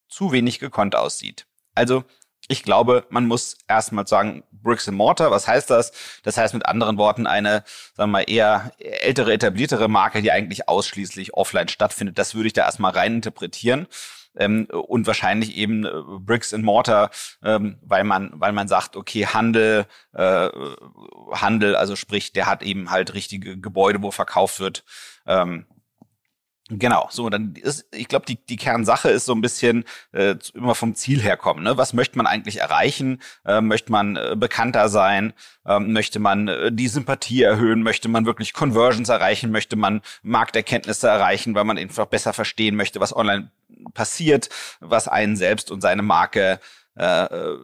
zu 0.09 0.33
wenig 0.33 0.59
gekonnt 0.59 0.95
aussieht? 0.95 1.47
Also, 1.75 2.05
ich 2.49 2.65
glaube, 2.65 3.07
man 3.09 3.27
muss 3.27 3.57
erstmal 3.69 4.07
sagen, 4.07 4.43
Bricks 4.51 4.89
and 4.89 4.99
Mortar, 4.99 5.31
was 5.31 5.47
heißt 5.49 5.71
das? 5.71 5.93
Das 6.23 6.37
heißt 6.37 6.53
mit 6.53 6.67
anderen 6.67 6.99
Worten 6.99 7.27
eine, 7.27 7.65
sagen 7.95 8.11
wir 8.11 8.19
mal, 8.19 8.25
eher 8.29 8.73
ältere, 8.79 9.33
etabliertere 9.33 9.89
Marke, 9.89 10.21
die 10.21 10.33
eigentlich 10.33 10.69
ausschließlich 10.69 11.33
offline 11.35 11.69
stattfindet. 11.69 12.19
Das 12.19 12.35
würde 12.35 12.49
ich 12.49 12.53
da 12.53 12.63
erstmal 12.63 12.93
rein 12.93 13.15
interpretieren 13.15 13.87
ähm, 14.37 14.67
und 14.71 15.07
wahrscheinlich 15.07 15.57
eben 15.57 15.85
äh, 15.85 15.91
Bricks 16.21 16.55
and 16.55 16.65
Mortar, 16.65 17.11
ähm, 17.43 17.79
weil 17.83 18.05
man, 18.05 18.33
weil 18.35 18.53
man 18.53 18.69
sagt, 18.69 18.97
okay, 18.97 19.27
Handel, 19.27 19.87
äh, 20.15 20.49
Handel, 21.33 21.77
also 21.77 21.97
sprich, 21.97 22.33
der 22.33 22.47
hat 22.47 22.63
eben 22.63 22.91
halt 22.91 23.15
richtige 23.15 23.59
Gebäude, 23.59 24.03
wo 24.03 24.11
verkauft 24.11 24.61
wird. 24.61 24.85
Ähm, 25.27 25.67
Genau, 26.79 27.09
so 27.11 27.29
dann 27.29 27.55
ist, 27.57 27.87
ich 27.93 28.09
glaube, 28.09 28.25
die, 28.25 28.37
die 28.47 28.57
Kernsache 28.57 29.11
ist 29.11 29.27
so 29.27 29.35
ein 29.35 29.41
bisschen 29.41 29.85
äh, 30.13 30.37
immer 30.55 30.75
vom 30.75 30.95
Ziel 30.95 31.21
herkommen. 31.21 31.65
Ne? 31.65 31.77
Was 31.77 31.93
möchte 31.93 32.17
man 32.17 32.27
eigentlich 32.27 32.61
erreichen? 32.61 33.21
Äh, 33.45 33.61
möchte 33.61 33.93
man 33.93 34.17
äh, 34.17 34.37
bekannter 34.39 34.89
sein? 34.89 35.35
Ähm, 35.67 35.93
möchte 35.93 36.19
man 36.19 36.49
äh, 36.49 36.73
die 36.73 36.89
Sympathie 36.89 37.43
erhöhen? 37.43 37.83
Möchte 37.83 38.09
man 38.09 38.27
wirklich 38.27 38.55
Conversions 38.55 39.09
erreichen? 39.09 39.51
Möchte 39.51 39.77
man 39.77 40.03
Markterkenntnisse 40.23 41.09
erreichen, 41.09 41.55
weil 41.55 41.65
man 41.65 41.79
einfach 41.79 42.07
besser 42.07 42.33
verstehen 42.33 42.77
möchte, 42.77 43.01
was 43.01 43.15
online 43.15 43.51
passiert, 43.95 44.49
was 44.81 45.09
einen 45.09 45.37
selbst 45.37 45.71
und 45.71 45.81
seine 45.81 46.03
Marke 46.03 46.61
äh, 46.97 47.25
äh 47.25 47.59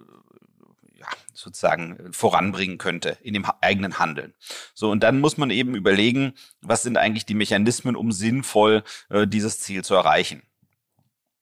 sozusagen 1.33 2.12
voranbringen 2.12 2.78
könnte 2.78 3.16
in 3.22 3.33
dem 3.33 3.46
eigenen 3.61 3.98
Handeln. 3.98 4.35
So, 4.74 4.90
und 4.90 5.02
dann 5.04 5.20
muss 5.20 5.37
man 5.37 5.50
eben 5.50 5.74
überlegen, 5.74 6.35
was 6.61 6.83
sind 6.83 6.98
eigentlich 6.98 7.26
die 7.26 7.35
Mechanismen, 7.35 7.96
um 7.96 8.11
sinnvoll 8.11 8.83
äh, 9.09 9.26
dieses 9.26 9.61
Ziel 9.61 9.85
zu 9.85 9.94
erreichen. 9.94 10.42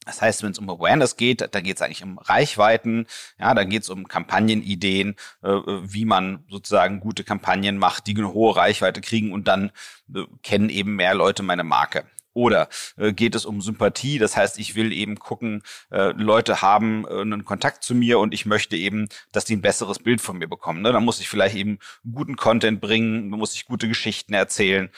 Das 0.07 0.23
heißt, 0.23 0.45
wenn 0.45 0.53
es 0.53 0.59
um 0.61 0.71
Awareness 0.71 1.17
geht, 1.17 1.53
dann 1.53 1.65
geht 1.65 1.77
es 1.77 1.83
eigentlich 1.83 2.05
um 2.05 2.19
Reichweiten, 2.19 3.07
ja, 3.41 3.55
dann 3.55 3.69
geht 3.69 3.83
es 3.83 3.91
um 3.91 4.07
Kampagnenideen, 4.07 5.17
äh, 5.43 5.49
wie 5.49 6.05
man 6.05 6.45
sozusagen 6.49 7.01
gute 7.01 7.25
Kampagnen 7.25 7.77
macht, 7.77 8.07
die 8.07 8.17
eine 8.17 8.33
hohe 8.33 8.55
Reichweite 8.55 9.01
kriegen 9.01 9.33
und 9.33 9.49
dann 9.49 9.73
äh, 10.15 10.23
kennen 10.45 10.71
eben 10.71 10.95
mehr 10.95 11.15
Leute 11.15 11.43
meine 11.43 11.65
Marke. 11.65 12.05
Oder 12.37 12.69
äh, 12.99 13.15
geht 13.15 13.35
es 13.35 13.47
um 13.47 13.63
Sympathie? 13.63 14.19
Das 14.19 14.37
heißt, 14.37 14.59
ich 14.59 14.75
will 14.75 14.93
eben 14.93 15.19
gucken, 15.19 15.63
äh, 15.91 16.13
Leute 16.13 16.61
haben 16.61 17.07
äh, 17.07 17.23
einen 17.23 17.47
Kontakt 17.47 17.83
zu 17.83 17.95
mir 17.95 18.19
und 18.19 18.35
ich 18.35 18.45
möchte 18.45 18.77
eben, 18.77 19.09
dass 19.33 19.47
die 19.47 19.57
ein 19.57 19.63
besseres 19.63 19.99
Bild 19.99 20.21
von 20.21 20.37
mir 20.37 20.47
bekommen. 20.47 20.83
Ne? 20.83 20.93
Dann 20.93 21.03
muss 21.03 21.19
ich 21.19 21.31
vielleicht 21.31 21.57
eben 21.57 21.79
guten 22.13 22.37
Content 22.37 22.83
bringen, 22.83 23.31
muss 23.31 23.55
ich 23.55 23.65
gute 23.65 23.89
Geschichten 23.89 24.35
erzählen. 24.35 24.91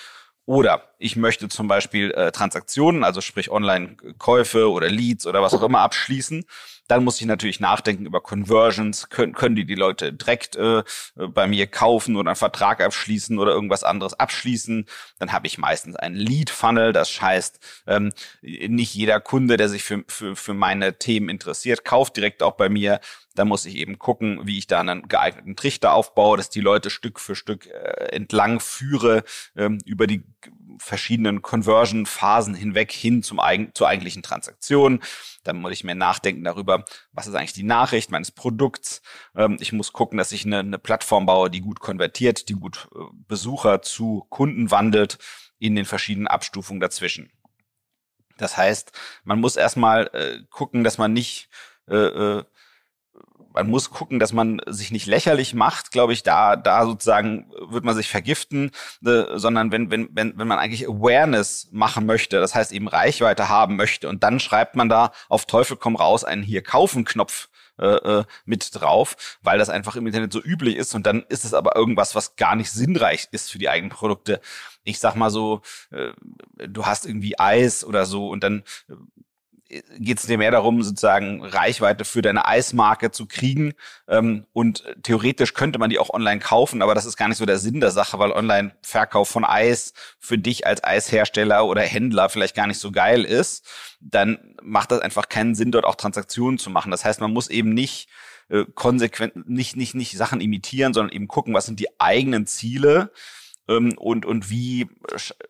Oder 0.46 0.94
ich 0.98 1.14
möchte 1.14 1.48
zum 1.48 1.68
Beispiel 1.68 2.11
äh, 2.11 2.33
Transaktionen, 2.33 3.05
also 3.05 3.20
sprich 3.20 3.53
Online-Käufe 3.53 4.68
oder 4.68 4.88
Leads 4.88 5.24
oder 5.24 5.40
was 5.40 5.55
auch 5.55 5.62
immer 5.62 5.81
abschließen. 5.81 6.44
Dann 6.88 7.05
muss 7.05 7.20
ich 7.20 7.27
natürlich 7.27 7.61
nachdenken 7.61 8.07
über 8.07 8.22
Conversions. 8.22 9.11
Können, 9.11 9.35
können 9.35 9.57
die 9.57 9.66
die 9.66 9.74
Leute 9.74 10.12
direkt 10.12 10.57
äh, 10.57 10.83
bei 11.14 11.46
mir 11.46 11.66
kaufen 11.66 12.16
oder 12.16 12.31
einen 12.31 12.37
Vertrag 12.37 12.81
abschließen 12.81 13.38
oder 13.38 13.53
irgendwas 13.53 13.85
anderes 13.85 14.14
abschließen? 14.14 14.87
Dann 15.18 15.33
habe 15.33 15.46
ich 15.46 15.59
meistens 15.59 15.96
einen 15.96 16.16
Lead-Funnel. 16.16 16.92
Das 16.92 17.20
heißt, 17.20 17.61
ähm, 17.87 18.12
nicht 18.42 18.94
jeder 18.94 19.20
Kunde, 19.20 19.59
der 19.59 19.68
sich 19.68 19.85
für, 19.85 20.03
für, 20.09 20.35
für 20.35 20.55
meine 20.55 20.98
Themen 20.98 21.29
interessiert, 21.29 21.85
kauft 21.85 22.16
direkt 22.16 22.42
auch 22.42 22.57
bei 22.57 22.70
mir. 22.70 23.01
Da 23.35 23.44
muss 23.44 23.66
ich 23.66 23.77
eben 23.77 23.98
gucken, 23.98 24.40
wie 24.44 24.59
ich 24.59 24.66
da 24.66 24.81
einen 24.81 25.07
geeigneten 25.07 25.57
Trichter 25.57 25.92
aufbaue, 25.92 26.38
dass 26.38 26.51
die 26.51 26.61
Leute 26.61 26.90
Stück 26.90 27.20
für 27.20 27.37
Stück 27.37 27.66
äh, 27.66 28.09
entlang 28.12 28.61
führe 28.61 29.24
ähm, 29.57 29.79
über 29.85 30.07
die 30.07 30.24
verschiedenen 30.79 31.42
Conversion-Phasen 31.42 32.55
hinweg 32.55 32.92
hin 32.92 33.22
zum 33.22 33.40
eigen, 33.40 33.74
zur 33.74 33.88
eigentlichen 33.88 34.22
Transaktion. 34.22 35.01
Dann 35.49 35.61
muss 35.61 35.73
ich 35.73 35.83
mir 35.83 35.95
nachdenken 35.95 36.45
darüber, 36.45 36.85
was 37.13 37.27
ist 37.27 37.35
eigentlich 37.35 37.55
die 37.55 37.63
Nachricht 37.63 38.11
meines 38.11 38.31
Produkts. 38.31 39.01
Ähm, 39.35 39.57
ich 39.61 39.73
muss 39.73 39.93
gucken, 39.93 40.19
dass 40.19 40.33
ich 40.33 40.45
eine, 40.45 40.59
eine 40.59 40.79
Plattform 40.79 41.27
baue, 41.27 41.51
die 41.51 41.63
gut 41.63 41.81
konvertiert, 41.81 42.49
die 42.49 42.55
gut 42.55 42.89
äh, 42.95 42.99
Besucher 43.27 43.81
zu 43.83 44.27
Kunden 44.29 44.71
wandelt 44.71 45.19
in 45.59 45.75
den 45.75 45.87
verschiedenen 45.87 46.29
Abstufungen 46.29 46.81
dazwischen. 46.81 47.33
Das 48.37 48.57
heißt, 48.57 48.93
man 49.25 49.41
muss 49.41 49.57
erstmal 49.57 50.09
äh, 50.13 50.43
gucken, 50.51 50.85
dass 50.85 50.99
man 50.99 51.13
nicht 51.13 51.49
äh, 51.89 51.97
äh, 51.97 52.45
man 53.59 53.71
muss 53.71 53.91
gucken, 53.91 54.19
dass 54.19 54.33
man 54.33 54.61
sich 54.67 54.91
nicht 54.93 55.07
lächerlich 55.07 55.55
macht, 55.55 55.91
glaube 55.91 56.13
ich, 56.13 56.23
da, 56.23 56.55
da 56.55 56.85
sozusagen 56.85 57.51
wird 57.69 57.85
man 57.85 57.97
sich 57.97 58.09
vergiften, 58.09 58.71
äh, 59.05 59.25
sondern 59.35 59.73
wenn, 59.73 59.91
wenn, 59.91 60.09
wenn, 60.13 60.39
wenn 60.39 60.47
man 60.47 60.59
eigentlich 60.59 60.87
Awareness 60.87 61.69
machen 61.73 62.07
möchte, 62.07 62.39
das 62.39 62.55
heißt 62.55 62.73
eben 62.73 62.89
Reichweite 62.89 63.49
haben 63.49 63.77
möchte 63.77 64.09
und 64.09 64.23
dann 64.23 64.39
schreibt 64.39 64.77
man 64.77 64.89
da 64.89 65.13
auf 65.29 65.47
Teufel 65.47 65.77
komm 65.77 65.97
raus 65.97 66.25
einen 66.25 66.43
hier 66.43 66.63
kaufen 66.63 67.05
Knopf 67.05 67.49
äh, 67.79 68.21
äh, 68.21 68.25
mit 68.45 68.71
drauf, 68.75 69.39
weil 69.43 69.59
das 69.59 69.71
einfach 69.71 69.97
im 69.97 70.07
Internet 70.07 70.33
so 70.33 70.41
üblich 70.41 70.77
ist 70.77 70.95
und 70.95 71.07
dann 71.07 71.25
ist 71.29 71.45
es 71.45 71.55
aber 71.55 71.77
irgendwas, 71.77 72.15
was 72.15 72.37
gar 72.37 72.55
nicht 72.55 72.71
sinnreich 72.71 73.29
ist 73.33 73.51
für 73.51 73.59
die 73.59 73.69
eigenen 73.69 73.91
Produkte. 73.91 74.41
Ich 74.85 74.99
sag 74.99 75.17
mal 75.17 75.31
so, 75.31 75.63
äh, 75.91 76.13
du 76.69 76.87
hast 76.87 77.07
irgendwie 77.07 77.39
Eis 77.39 77.85
oder 77.85 78.07
so 78.07 78.29
und 78.29 78.43
dann 78.45 78.63
geht 79.99 80.19
es 80.19 80.27
dir 80.27 80.39
mehr 80.39 80.51
darum, 80.51 80.83
sozusagen 80.83 81.45
Reichweite 81.45 82.05
für 82.05 82.23
deine 82.23 82.47
Eismarke 82.47 83.11
zu 83.11 83.27
kriegen. 83.27 83.75
Ähm, 84.09 84.47
und 84.53 84.85
theoretisch 85.03 85.53
könnte 85.53 85.79
man 85.79 85.91
die 85.91 85.99
auch 85.99 86.11
online 86.11 86.41
kaufen, 86.41 86.81
aber 86.81 86.95
das 86.95 87.05
ist 87.05 87.17
gar 87.17 87.29
nicht 87.29 87.37
so 87.37 87.47
der 87.47 87.59
Sinn 87.59 87.81
der 87.81 87.91
Sache, 87.91 88.19
weil 88.19 88.33
Online-Verkauf 88.33 89.29
von 89.29 89.45
Eis 89.45 89.93
für 90.19 90.39
dich 90.39 90.67
als 90.67 90.83
Eishersteller 90.83 91.67
oder 91.67 91.83
Händler 91.83 92.29
vielleicht 92.31 92.57
gar 92.57 92.67
nicht 92.67 92.81
so 92.81 92.91
geil 92.91 93.25
ist. 93.25 93.67
Dann 94.01 94.57
macht 94.63 94.91
das 94.91 95.01
einfach 95.01 95.29
keinen 95.29 95.55
Sinn, 95.55 95.71
dort 95.71 95.85
auch 95.85 95.97
Transaktionen 95.97 96.59
zu 96.59 96.71
machen. 96.71 96.91
Das 96.91 97.05
heißt, 97.05 97.21
man 97.21 97.33
muss 97.33 97.49
eben 97.49 97.75
nicht 97.75 98.09
äh, 98.49 98.65
konsequent, 98.75 99.49
nicht, 99.49 99.77
nicht, 99.77 99.95
nicht 99.95 100.17
Sachen 100.17 100.41
imitieren, 100.41 100.95
sondern 100.95 101.15
eben 101.15 101.29
gucken, 101.29 101.53
was 101.53 101.67
sind 101.67 101.79
die 101.79 102.01
eigenen 102.01 102.47
Ziele 102.47 103.13
ähm, 103.69 103.99
und, 103.99 104.25
und 104.25 104.49
wie, 104.49 104.89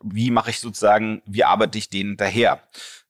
wie 0.03 0.33
mache 0.33 0.51
ich 0.51 0.59
sozusagen, 0.59 1.23
wie 1.25 1.45
arbeite 1.45 1.79
ich 1.79 1.89
denen 1.89 2.17
daher. 2.17 2.61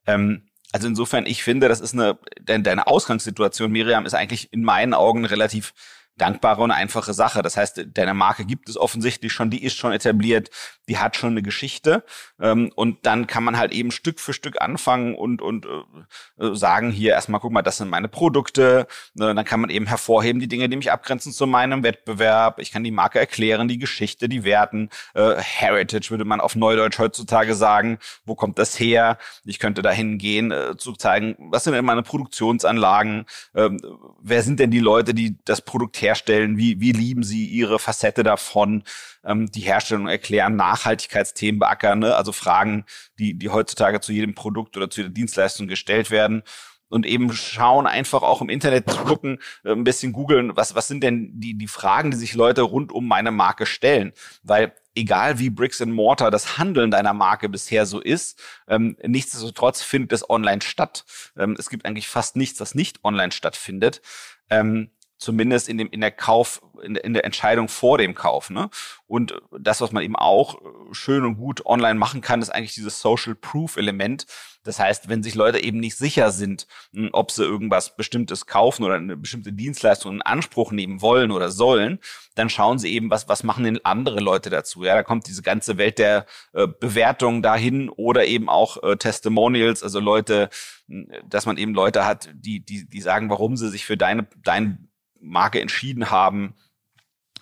Ähm, 0.07 0.48
also 0.73 0.87
insofern, 0.87 1.27
ich 1.27 1.43
finde, 1.43 1.69
das 1.69 1.81
ist 1.81 1.95
eine, 1.95 2.19
deine 2.43 2.87
Ausgangssituation, 2.87 3.73
Miriam, 3.73 4.07
ist 4.07 4.15
eigentlich 4.15 4.53
in 4.53 4.63
meinen 4.63 4.95
Augen 4.95 5.25
relativ 5.25 5.73
dankbare 6.19 6.63
und 6.63 6.71
einfache 6.71 7.15
Sache. 7.15 7.43
Das 7.43 7.57
heißt, 7.57 7.87
deine 7.95 8.15
Marke 8.15 8.45
gibt 8.45 8.69
es 8.69 8.77
offensichtlich 8.77 9.33
schon, 9.33 9.51
die 9.51 9.65
ist 9.65 9.77
schon 9.77 9.93
etabliert, 9.93 10.51
die 10.89 10.99
hat 10.99 11.17
schon 11.17 11.31
eine 11.31 11.43
Geschichte. 11.43 12.05
Ähm, 12.41 12.73
und 12.75 13.07
dann 13.07 13.27
kann 13.27 13.45
man 13.45 13.59
halt 13.59 13.73
eben 13.73 13.91
Stück 13.91 14.21
für 14.21 14.33
Stück 14.33 14.61
anfangen 14.61 15.15
und, 15.15 15.43
und 15.43 15.67
äh, 15.67 16.45
äh 16.45 16.55
sagen, 16.55 16.91
hier 16.91 17.13
erstmal, 17.13 17.41
guck 17.41 17.53
mal, 17.53 17.63
das 17.63 17.79
sind 17.79 17.89
meine 17.89 18.09
Produkte. 18.09 18.87
Äh, 19.19 19.35
dann 19.35 19.45
kann 19.45 19.61
man 19.61 19.71
eben 19.71 19.87
hervorheben 19.87 20.41
die 20.41 20.49
Dinge, 20.49 20.69
die 20.69 20.77
mich 20.77 20.93
abgrenzen 20.93 21.33
zu 21.33 21.47
meinem 21.47 21.83
Wettbewerb. 21.83 22.59
Ich 22.59 22.73
kann 22.73 22.85
die 22.85 22.91
Marke 22.91 23.19
erklären, 23.19 23.69
die 23.69 23.79
Geschichte, 23.79 24.29
die 24.29 24.45
Werten. 24.45 24.91
Äh, 25.15 25.37
Heritage 25.37 26.11
würde 26.11 26.25
man 26.25 26.41
auf 26.41 26.57
Neudeutsch 26.57 26.99
heutzutage 26.99 27.55
sagen. 27.55 27.99
Wo 28.25 28.35
kommt 28.35 28.59
das 28.59 28.79
her? 28.79 29.19
Ich 29.45 29.59
könnte 29.59 29.83
dahin 29.83 30.19
gehen, 30.19 30.51
äh, 30.51 30.77
zu 30.77 30.93
zeigen, 30.95 31.37
was 31.39 31.65
sind 31.65 31.75
denn 31.75 31.85
meine 31.85 32.03
Produktionsanlagen? 32.03 33.27
Ähm, 33.55 33.81
wer 34.21 34.43
sind 34.43 34.61
denn 34.61 34.71
die 34.71 34.81
Leute, 34.81 35.15
die 35.15 35.37
das 35.45 35.61
Produkt 35.61 36.01
herstellen? 36.09 36.57
Wie, 36.57 36.81
wie 36.81 36.93
lieben 36.93 37.23
sie 37.23 37.47
ihre 37.47 37.79
Facette 37.79 38.23
davon? 38.23 38.83
ähm, 39.25 39.51
die 39.51 39.61
Herstellung 39.61 40.09
erklären, 40.09 40.57
Nachhaltigkeitsthemen 40.57 41.59
beackern, 41.59 42.01
ne? 42.01 42.17
also 42.17 42.33
Fragen, 42.33 42.85
die, 43.19 43.35
die 43.39 43.51
heutzutage 43.51 44.01
zu 44.01 44.13
jedem 44.13 44.35
Produkt 44.35 44.77
oder 44.77 44.91
zu 44.91 45.03
jeder 45.03 45.13
Dienstleistung 45.13 45.69
gestellt 45.69 46.11
werden 46.11 46.43
und 46.89 47.05
eben 47.05 47.33
schauen, 47.33 47.87
einfach 47.87 48.23
auch 48.23 48.41
im 48.41 48.49
Internet 48.49 48.91
zu 48.91 48.97
gucken, 48.99 49.39
äh, 49.65 49.73
ein 49.73 49.85
bisschen 49.85 50.13
googeln, 50.13 50.57
was, 50.57 50.75
was 50.75 50.89
sind 50.89 51.03
denn 51.03 51.33
die, 51.35 51.57
die 51.57 51.69
Fragen, 51.69 52.11
die 52.11 52.17
sich 52.17 52.35
Leute 52.35 52.63
rund 52.63 52.93
um 52.93 53.07
meine 53.07 53.31
Marke 53.31 53.67
stellen. 53.67 54.13
Weil 54.43 54.73
egal 54.95 55.39
wie 55.39 55.51
Bricks 55.51 55.83
and 55.83 55.93
Mortar 55.93 56.31
das 56.31 56.57
Handeln 56.57 56.91
deiner 56.91 57.13
Marke 57.13 57.51
bisher 57.51 57.85
so 57.85 58.01
ist, 58.01 58.43
ähm, 58.69 58.97
nichtsdestotrotz 59.05 59.83
findet 59.83 60.13
es 60.13 60.29
online 60.29 60.63
statt. 60.63 61.05
Ähm, 61.37 61.57
es 61.59 61.69
gibt 61.69 61.85
eigentlich 61.85 62.09
fast 62.09 62.37
nichts, 62.37 62.59
was 62.61 62.75
nicht 62.75 63.05
online 63.05 63.33
stattfindet. 63.33 64.01
Ähm, 64.49 64.91
zumindest 65.19 65.69
in 65.69 65.79
dem 65.79 65.91
in 65.91 66.01
der 66.01 66.13
Kauf 66.13 66.63
in 66.83 66.95
der, 66.95 67.05
in 67.05 67.13
der 67.13 67.25
Entscheidung 67.25 67.69
vor 67.69 67.99
dem 67.99 68.15
Kauf 68.15 68.51
ne? 68.51 68.71
Und 69.07 69.35
das 69.59 69.81
was 69.81 69.91
man 69.93 70.05
eben 70.05 70.17
auch 70.17 70.55
äh, 70.55 70.69
schön 70.93 71.25
und 71.25 71.37
gut 71.37 71.67
online 71.67 71.99
machen 71.99 72.21
kann 72.21 72.41
ist 72.41 72.51
eigentlich 72.51 72.75
dieses 72.75 73.01
Social 73.01 73.35
Proof 73.35 73.77
Element. 73.77 74.27
Das 74.63 74.79
heißt 74.79 75.09
wenn 75.09 75.23
sich 75.23 75.35
Leute 75.35 75.63
eben 75.63 75.81
nicht 75.81 75.97
sicher 75.97 76.31
sind 76.31 76.69
hm, 76.93 77.11
ob 77.13 77.33
sie 77.33 77.43
irgendwas 77.43 77.97
bestimmtes 77.97 78.47
kaufen 78.47 78.85
oder 78.85 78.95
eine 78.95 79.17
bestimmte 79.17 79.53
Dienstleistung 79.53 80.15
in 80.15 80.23
Anspruch 80.23 80.71
nehmen 80.71 81.03
wollen 81.03 81.33
oder 81.33 81.51
sollen 81.51 81.99
dann 82.37 82.49
schauen 82.49 82.79
sie 82.79 82.93
eben 82.93 83.11
was 83.11 83.29
was 83.29 83.43
machen 83.43 83.65
denn 83.65 83.85
andere 83.85 84.21
Leute 84.21 84.51
dazu? 84.51 84.85
Ja 84.85 84.95
da 84.95 85.03
kommt 85.03 85.27
diese 85.27 85.43
ganze 85.43 85.79
Welt 85.79 85.99
der 85.99 86.27
äh, 86.53 86.69
Bewertung 86.69 87.43
dahin 87.43 87.89
oder 87.89 88.25
eben 88.27 88.49
auch 88.49 88.81
äh, 88.85 88.97
Testimonials 88.97 89.83
also 89.83 89.99
Leute 89.99 90.49
hm, 90.87 91.09
dass 91.29 91.45
man 91.45 91.57
eben 91.59 91.75
Leute 91.75 92.05
hat 92.07 92.31
die 92.35 92.65
die 92.65 92.89
die 92.89 93.01
sagen 93.01 93.31
warum 93.31 93.57
sie 93.57 93.69
sich 93.69 93.85
für 93.85 93.97
deine 93.97 94.29
dein 94.45 94.88
Marke 95.21 95.61
entschieden 95.61 96.11
haben, 96.11 96.55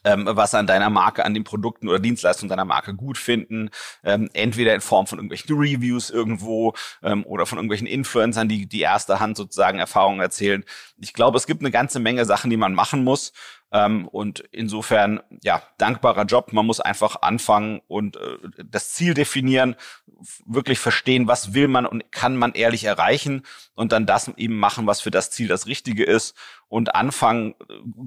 ähm, 0.07 0.29
was 0.31 0.55
an 0.55 0.67
deiner 0.67 0.89
Marke, 0.89 1.25
an 1.25 1.35
den 1.35 1.45
Produkten 1.45 1.89
oder 1.89 1.99
Dienstleistungen 1.99 2.49
deiner 2.49 2.65
Marke 2.65 2.95
gut 2.95 3.19
finden. 3.19 3.71
Ähm, 4.05 4.31
entweder 4.33 4.75
in 4.75 4.81
Form 4.81 5.07
von 5.07 5.19
irgendwelchen 5.19 5.57
Reviews 5.57 6.11
irgendwo 6.11 6.75
ähm, 7.03 7.25
oder 7.27 7.45
von 7.45 7.59
irgendwelchen 7.59 7.89
Influencern, 7.89 8.49
die 8.49 8.67
die 8.69 8.81
erste 8.81 9.21
Hand 9.21 9.37
sozusagen 9.37 9.79
Erfahrungen 9.79 10.21
erzählen. 10.21 10.65
Ich 10.99 11.13
glaube, 11.13 11.37
es 11.37 11.47
gibt 11.47 11.61
eine 11.61 11.73
ganze 11.73 11.99
Menge 11.99 12.25
Sachen, 12.25 12.51
die 12.51 12.57
man 12.57 12.73
machen 12.73 13.03
muss. 13.03 13.33
Ähm, 13.77 14.09
und 14.09 14.41
insofern, 14.53 15.21
ja, 15.43 15.63
dankbarer 15.77 16.25
Job. 16.25 16.53
Man 16.53 16.65
muss 16.65 16.81
einfach 16.81 17.17
anfangen 17.23 17.83
und 17.89 18.17
äh, 18.17 18.39
das 18.65 18.93
Ziel 18.93 19.13
definieren, 19.13 19.77
wirklich 20.47 20.79
verstehen, 20.79 21.27
was 21.27 21.53
will 21.53 21.69
man 21.69 21.85
und 21.85 22.11
kann 22.11 22.37
man 22.37 22.53
ehrlich 22.53 22.85
erreichen 22.85 23.43
und 23.75 23.93
dann 23.93 24.07
das 24.07 24.29
eben 24.37 24.59
machen, 24.59 24.87
was 24.87 25.03
für 25.03 25.11
das 25.11 25.31
Ziel 25.31 25.49
das 25.49 25.67
Richtige 25.67 26.05
ist 26.05 26.35
und 26.69 26.95
anfangen, 26.95 27.55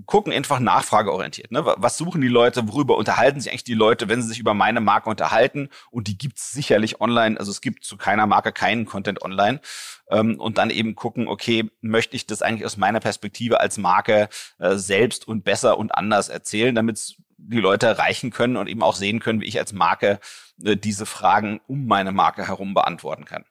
gucken 0.06 0.34
einfach 0.34 0.60
nachfrageorientiert. 0.60 1.52
Ne? 1.52 1.64
Was 1.64 1.98
suchen 1.98 2.22
die 2.22 2.28
Leute, 2.28 2.68
worüber 2.68 2.98
unterhalten 2.98 3.40
sich 3.40 3.52
eigentlich 3.52 3.64
die 3.64 3.76
Leute, 3.76 4.10
wenn 4.10 4.22
sie 4.22 4.30
sich 4.30 4.40
über 4.40 4.54
meine 4.54 4.82
Marke 4.82 5.10
unterhalten? 5.10 5.70
Und 5.92 6.08
die 6.08 6.18
gibt's 6.18 6.52
sicherlich 6.52 7.00
online. 7.00 7.40
Also 7.40 7.52
es 7.52 7.62
gibt 7.62 7.84
zu 7.84 7.96
keiner 7.96 8.26
Marke 8.26 8.52
keinen 8.52 8.86
Content 8.86 9.22
online. 9.22 9.62
Ähm, 10.10 10.40
und 10.40 10.58
dann 10.58 10.70
eben 10.70 10.96
gucken, 10.96 11.28
okay, 11.28 11.70
möchte 11.82 12.16
ich 12.16 12.26
das 12.26 12.42
eigentlich 12.42 12.66
aus 12.66 12.78
meiner 12.78 13.00
Perspektive 13.00 13.60
als 13.60 13.78
Marke 13.78 14.30
äh, 14.58 14.76
selbst 14.76 15.28
und 15.28 15.44
besser 15.44 15.78
und 15.78 15.92
anders 15.92 16.30
erzählen, 16.30 16.76
damit 16.76 17.16
die 17.38 17.60
Leute 17.60 17.88
erreichen 17.88 18.32
können 18.32 18.58
und 18.58 18.68
eben 18.68 18.84
auch 18.84 18.96
sehen 18.96 19.20
können, 19.20 19.42
wie 19.42 19.48
ich 19.48 19.60
als 19.60 19.74
Marke 19.74 20.20
äh, 20.64 20.76
diese 20.76 21.06
Fragen 21.06 21.62
um 21.68 21.86
meine 21.86 22.12
Marke 22.12 22.48
herum 22.48 22.74
beantworten 22.74 23.26
kann. 23.26 23.46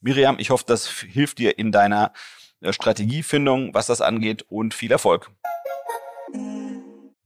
Miriam, 0.00 0.38
ich 0.38 0.50
hoffe, 0.50 0.64
das 0.66 0.88
hilft 0.88 1.38
dir 1.38 1.58
in 1.58 1.72
deiner 1.72 2.12
äh, 2.60 2.72
Strategiefindung, 2.72 3.74
was 3.74 3.86
das 3.86 4.00
angeht 4.00 4.44
und 4.48 4.74
viel 4.74 4.92
Erfolg. 4.92 5.30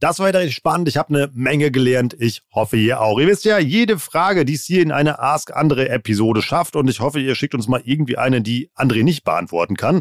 Das 0.00 0.18
war 0.18 0.28
wieder 0.28 0.40
richtig 0.40 0.56
spannend. 0.56 0.88
Ich 0.88 0.96
habe 0.96 1.14
eine 1.14 1.30
Menge 1.34 1.70
gelernt. 1.70 2.16
Ich 2.18 2.40
hoffe, 2.54 2.78
ihr 2.78 3.02
auch. 3.02 3.20
Ihr 3.20 3.26
wisst 3.26 3.44
ja, 3.44 3.58
jede 3.58 3.98
Frage, 3.98 4.46
die 4.46 4.54
es 4.54 4.64
hier 4.64 4.82
in 4.82 4.92
eine 4.92 5.18
Ask 5.18 5.54
Andre 5.54 5.90
Episode 5.90 6.40
schafft, 6.40 6.74
und 6.74 6.88
ich 6.88 7.00
hoffe, 7.00 7.20
ihr 7.20 7.34
schickt 7.34 7.54
uns 7.54 7.68
mal 7.68 7.82
irgendwie 7.84 8.16
eine, 8.16 8.40
die 8.40 8.70
André 8.74 9.04
nicht 9.04 9.24
beantworten 9.24 9.76
kann, 9.76 10.00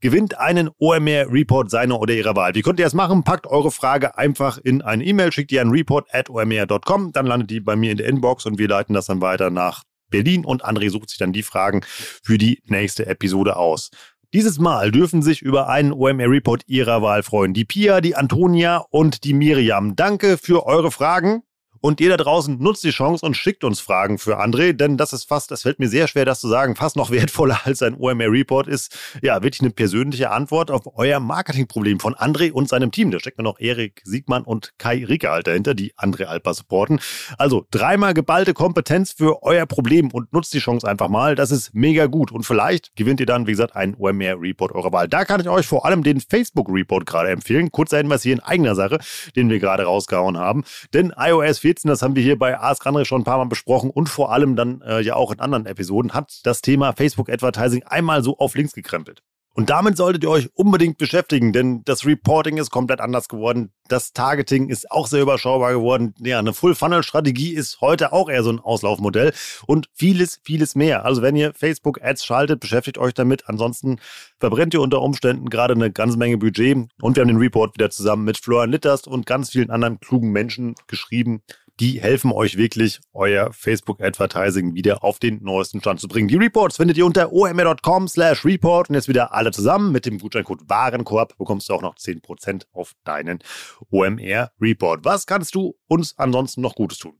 gewinnt 0.00 0.38
einen 0.38 0.68
OMR 0.78 1.32
Report 1.32 1.70
seiner 1.70 1.98
oder 2.00 2.12
ihrer 2.12 2.36
Wahl. 2.36 2.54
Wie 2.54 2.60
könnt 2.60 2.80
ihr 2.80 2.84
das 2.84 2.92
machen? 2.92 3.24
Packt 3.24 3.46
eure 3.46 3.70
Frage 3.70 4.18
einfach 4.18 4.58
in 4.58 4.82
eine 4.82 5.04
E-Mail, 5.04 5.32
schickt 5.32 5.52
ihr 5.52 5.62
an 5.62 5.70
report 5.70 6.06
at 6.12 6.28
omr.com, 6.28 7.12
dann 7.12 7.24
landet 7.24 7.50
die 7.50 7.60
bei 7.60 7.76
mir 7.76 7.92
in 7.92 7.96
der 7.96 8.08
Inbox 8.08 8.44
und 8.44 8.58
wir 8.58 8.68
leiten 8.68 8.92
das 8.92 9.06
dann 9.06 9.22
weiter 9.22 9.48
nach 9.48 9.84
Berlin 10.10 10.44
und 10.44 10.66
André 10.66 10.90
sucht 10.90 11.08
sich 11.08 11.18
dann 11.18 11.32
die 11.32 11.42
Fragen 11.42 11.82
für 12.22 12.36
die 12.36 12.60
nächste 12.66 13.06
Episode 13.06 13.56
aus. 13.56 13.90
Dieses 14.32 14.60
Mal 14.60 14.92
dürfen 14.92 15.22
sich 15.22 15.42
über 15.42 15.68
einen 15.68 15.92
OMR-Report 15.92 16.62
Ihrer 16.68 17.02
Wahl 17.02 17.24
freuen. 17.24 17.52
Die 17.52 17.64
Pia, 17.64 18.00
die 18.00 18.14
Antonia 18.14 18.84
und 18.90 19.24
die 19.24 19.34
Miriam. 19.34 19.96
Danke 19.96 20.38
für 20.38 20.66
eure 20.66 20.92
Fragen. 20.92 21.42
Und 21.80 22.00
ihr 22.00 22.10
da 22.10 22.18
draußen 22.18 22.58
nutzt 22.58 22.84
die 22.84 22.90
Chance 22.90 23.24
und 23.24 23.36
schickt 23.36 23.64
uns 23.64 23.80
Fragen 23.80 24.18
für 24.18 24.38
André, 24.38 24.74
denn 24.74 24.98
das 24.98 25.14
ist 25.14 25.24
fast, 25.24 25.50
das 25.50 25.62
fällt 25.62 25.78
mir 25.78 25.88
sehr 25.88 26.08
schwer, 26.08 26.26
das 26.26 26.40
zu 26.40 26.48
sagen, 26.48 26.76
fast 26.76 26.96
noch 26.96 27.10
wertvoller 27.10 27.60
als 27.64 27.82
ein 27.82 27.94
OMR-Report 27.94 28.66
ist, 28.66 28.96
ja, 29.22 29.42
wirklich 29.42 29.62
eine 29.62 29.70
persönliche 29.70 30.30
Antwort 30.30 30.70
auf 30.70 30.82
euer 30.96 31.20
Marketingproblem 31.20 31.98
von 31.98 32.14
André 32.14 32.52
und 32.52 32.68
seinem 32.68 32.90
Team. 32.90 33.10
Da 33.10 33.18
steckt 33.18 33.38
noch 33.40 33.58
Erik 33.58 34.02
Siegmann 34.04 34.42
und 34.42 34.72
Kai 34.76 35.04
Ricke 35.06 35.40
dahinter, 35.42 35.74
die 35.74 35.94
André 35.94 36.24
Alper 36.24 36.52
supporten. 36.52 37.00
Also 37.38 37.66
dreimal 37.70 38.12
geballte 38.12 38.52
Kompetenz 38.52 39.12
für 39.12 39.42
euer 39.42 39.64
Problem 39.64 40.10
und 40.10 40.32
nutzt 40.34 40.52
die 40.52 40.58
Chance 40.58 40.86
einfach 40.86 41.08
mal. 41.08 41.34
Das 41.34 41.50
ist 41.50 41.74
mega 41.74 42.06
gut. 42.06 42.30
Und 42.30 42.44
vielleicht 42.44 42.94
gewinnt 42.96 43.20
ihr 43.20 43.26
dann, 43.26 43.46
wie 43.46 43.52
gesagt, 43.52 43.74
einen 43.74 43.94
OMR-Report 43.94 44.72
eurer 44.72 44.92
Wahl. 44.92 45.08
Da 45.08 45.24
kann 45.24 45.40
ich 45.40 45.48
euch 45.48 45.66
vor 45.66 45.86
allem 45.86 46.02
den 46.02 46.20
Facebook-Report 46.20 47.06
gerade 47.06 47.30
empfehlen. 47.30 47.72
Kurzer 47.72 47.98
Hinweis 47.98 48.22
hier 48.22 48.34
in 48.34 48.40
eigener 48.40 48.74
Sache, 48.74 48.98
den 49.36 49.48
wir 49.48 49.58
gerade 49.58 49.84
rausgehauen 49.84 50.36
haben. 50.36 50.64
Denn 50.92 51.14
iOS 51.16 51.60
14 51.60 51.69
Notizen, 51.70 51.86
das 51.86 52.02
haben 52.02 52.16
wir 52.16 52.22
hier 52.22 52.36
bei 52.36 52.58
Ask 52.58 52.84
Andre 52.84 53.04
schon 53.04 53.20
ein 53.20 53.24
paar 53.24 53.38
Mal 53.38 53.44
besprochen 53.44 53.90
und 53.90 54.08
vor 54.08 54.32
allem 54.32 54.56
dann 54.56 54.82
äh, 54.82 55.00
ja 55.00 55.14
auch 55.14 55.30
in 55.30 55.38
anderen 55.38 55.66
Episoden, 55.66 56.12
hat 56.14 56.40
das 56.42 56.62
Thema 56.62 56.92
Facebook 56.94 57.30
Advertising 57.30 57.84
einmal 57.84 58.24
so 58.24 58.36
auf 58.38 58.56
links 58.56 58.72
gekrempelt. 58.72 59.22
Und 59.54 59.68
damit 59.68 59.96
solltet 59.96 60.22
ihr 60.22 60.30
euch 60.30 60.48
unbedingt 60.54 60.96
beschäftigen, 60.96 61.52
denn 61.52 61.82
das 61.84 62.06
Reporting 62.06 62.56
ist 62.56 62.70
komplett 62.70 63.00
anders 63.00 63.28
geworden. 63.28 63.72
Das 63.88 64.12
Targeting 64.12 64.68
ist 64.68 64.90
auch 64.92 65.08
sehr 65.08 65.22
überschaubar 65.22 65.72
geworden. 65.72 66.14
Ja, 66.20 66.38
eine 66.38 66.52
Full-Funnel-Strategie 66.52 67.52
ist 67.52 67.80
heute 67.80 68.12
auch 68.12 68.30
eher 68.30 68.44
so 68.44 68.50
ein 68.50 68.60
Auslaufmodell 68.60 69.32
und 69.66 69.88
vieles, 69.92 70.40
vieles 70.44 70.76
mehr. 70.76 71.04
Also 71.04 71.20
wenn 71.22 71.34
ihr 71.34 71.52
Facebook-Ads 71.52 72.24
schaltet, 72.24 72.60
beschäftigt 72.60 72.98
euch 72.98 73.12
damit. 73.12 73.48
Ansonsten 73.48 73.98
verbrennt 74.38 74.72
ihr 74.72 74.80
unter 74.80 75.02
Umständen 75.02 75.50
gerade 75.50 75.74
eine 75.74 75.90
ganze 75.90 76.16
Menge 76.16 76.38
Budget. 76.38 76.88
Und 77.02 77.16
wir 77.16 77.22
haben 77.22 77.28
den 77.28 77.36
Report 77.36 77.74
wieder 77.74 77.90
zusammen 77.90 78.24
mit 78.24 78.38
Florian 78.38 78.70
Litters 78.70 79.08
und 79.08 79.26
ganz 79.26 79.50
vielen 79.50 79.70
anderen 79.70 79.98
klugen 79.98 80.30
Menschen 80.30 80.76
geschrieben, 80.86 81.42
die 81.80 81.98
helfen 81.98 82.30
euch 82.30 82.58
wirklich, 82.58 83.00
euer 83.14 83.54
Facebook-Advertising 83.54 84.74
wieder 84.74 85.02
auf 85.02 85.18
den 85.18 85.42
neuesten 85.42 85.80
Stand 85.80 85.98
zu 85.98 86.08
bringen. 86.08 86.28
Die 86.28 86.36
Reports 86.36 86.76
findet 86.76 86.98
ihr 86.98 87.06
unter 87.06 87.32
omr.com 87.32 88.06
slash 88.06 88.44
report 88.44 88.90
und 88.90 88.96
jetzt 88.96 89.08
wieder 89.08 89.32
alle 89.32 89.50
zusammen. 89.50 89.90
Mit 89.90 90.04
dem 90.04 90.18
Gutscheincode 90.18 90.68
Warenkorb 90.68 91.38
bekommst 91.38 91.70
du 91.70 91.74
auch 91.74 91.80
noch 91.80 91.94
10% 91.94 92.64
auf 92.72 92.92
deinen 93.04 93.38
OMR-Report. 93.90 95.06
Was 95.06 95.24
kannst 95.24 95.54
du 95.54 95.74
uns 95.88 96.18
ansonsten 96.18 96.60
noch 96.60 96.74
Gutes 96.74 96.98
tun? 96.98 97.14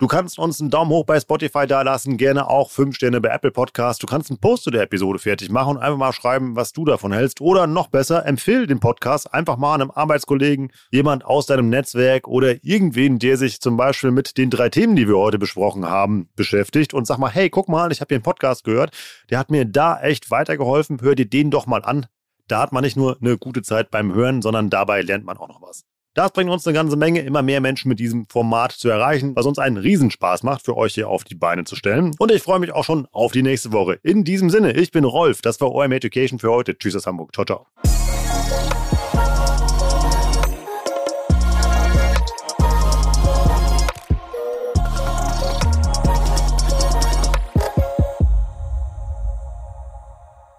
Du 0.00 0.08
kannst 0.08 0.40
uns 0.40 0.60
einen 0.60 0.70
Daumen 0.70 0.90
hoch 0.90 1.04
bei 1.06 1.20
Spotify 1.20 1.68
dalassen, 1.68 2.16
gerne 2.16 2.48
auch 2.48 2.70
5 2.70 2.96
Sterne 2.96 3.20
bei 3.20 3.28
Apple 3.28 3.52
Podcast. 3.52 4.02
Du 4.02 4.08
kannst 4.08 4.28
einen 4.30 4.40
Post 4.40 4.64
zu 4.64 4.72
der 4.72 4.82
Episode 4.82 5.20
fertig 5.20 5.50
machen 5.50 5.76
und 5.76 5.82
einfach 5.82 5.98
mal 5.98 6.12
schreiben, 6.12 6.56
was 6.56 6.72
du 6.72 6.84
davon 6.84 7.12
hältst. 7.12 7.40
Oder 7.40 7.68
noch 7.68 7.86
besser, 7.86 8.26
empfehle 8.26 8.66
den 8.66 8.80
Podcast 8.80 9.32
einfach 9.32 9.56
mal 9.56 9.74
einem 9.74 9.92
Arbeitskollegen, 9.92 10.72
jemand 10.90 11.24
aus 11.24 11.46
deinem 11.46 11.68
Netzwerk 11.68 12.26
oder 12.26 12.56
irgendwen, 12.64 13.20
der 13.20 13.36
sich 13.36 13.60
zum 13.60 13.76
Beispiel 13.76 13.99
Beispiel 14.00 14.10
mit 14.12 14.38
den 14.38 14.48
drei 14.48 14.70
Themen, 14.70 14.96
die 14.96 15.06
wir 15.06 15.18
heute 15.18 15.38
besprochen 15.38 15.84
haben, 15.84 16.30
beschäftigt 16.34 16.94
und 16.94 17.06
sag 17.06 17.18
mal, 17.18 17.28
hey, 17.28 17.50
guck 17.50 17.68
mal, 17.68 17.92
ich 17.92 18.00
habe 18.00 18.08
hier 18.08 18.16
einen 18.16 18.22
Podcast 18.22 18.64
gehört, 18.64 18.96
der 19.28 19.38
hat 19.38 19.50
mir 19.50 19.66
da 19.66 20.00
echt 20.00 20.30
weitergeholfen, 20.30 21.02
hör 21.02 21.14
dir 21.14 21.26
den 21.26 21.50
doch 21.50 21.66
mal 21.66 21.84
an. 21.84 22.06
Da 22.48 22.62
hat 22.62 22.72
man 22.72 22.82
nicht 22.82 22.96
nur 22.96 23.18
eine 23.20 23.36
gute 23.36 23.60
Zeit 23.60 23.90
beim 23.90 24.14
Hören, 24.14 24.40
sondern 24.40 24.70
dabei 24.70 25.02
lernt 25.02 25.26
man 25.26 25.36
auch 25.36 25.48
noch 25.48 25.60
was. 25.60 25.84
Das 26.14 26.32
bringt 26.32 26.50
uns 26.50 26.66
eine 26.66 26.74
ganze 26.74 26.96
Menge, 26.96 27.20
immer 27.20 27.42
mehr 27.42 27.60
Menschen 27.60 27.90
mit 27.90 27.98
diesem 27.98 28.26
Format 28.26 28.72
zu 28.72 28.88
erreichen, 28.88 29.36
was 29.36 29.44
uns 29.44 29.58
einen 29.58 29.76
Riesenspaß 29.76 30.42
macht, 30.44 30.64
für 30.64 30.78
euch 30.78 30.94
hier 30.94 31.10
auf 31.10 31.24
die 31.24 31.34
Beine 31.34 31.64
zu 31.64 31.76
stellen. 31.76 32.12
Und 32.18 32.32
ich 32.32 32.42
freue 32.42 32.58
mich 32.58 32.72
auch 32.72 32.84
schon 32.84 33.06
auf 33.12 33.32
die 33.32 33.42
nächste 33.42 33.70
Woche. 33.70 34.00
In 34.02 34.24
diesem 34.24 34.48
Sinne, 34.48 34.72
ich 34.72 34.92
bin 34.92 35.04
Rolf, 35.04 35.42
das 35.42 35.60
war 35.60 35.72
OM 35.72 35.92
Education 35.92 36.38
für 36.38 36.50
heute. 36.50 36.76
Tschüss 36.78 36.96
aus 36.96 37.06
Hamburg. 37.06 37.34
Ciao, 37.34 37.44
ciao. 37.44 38.19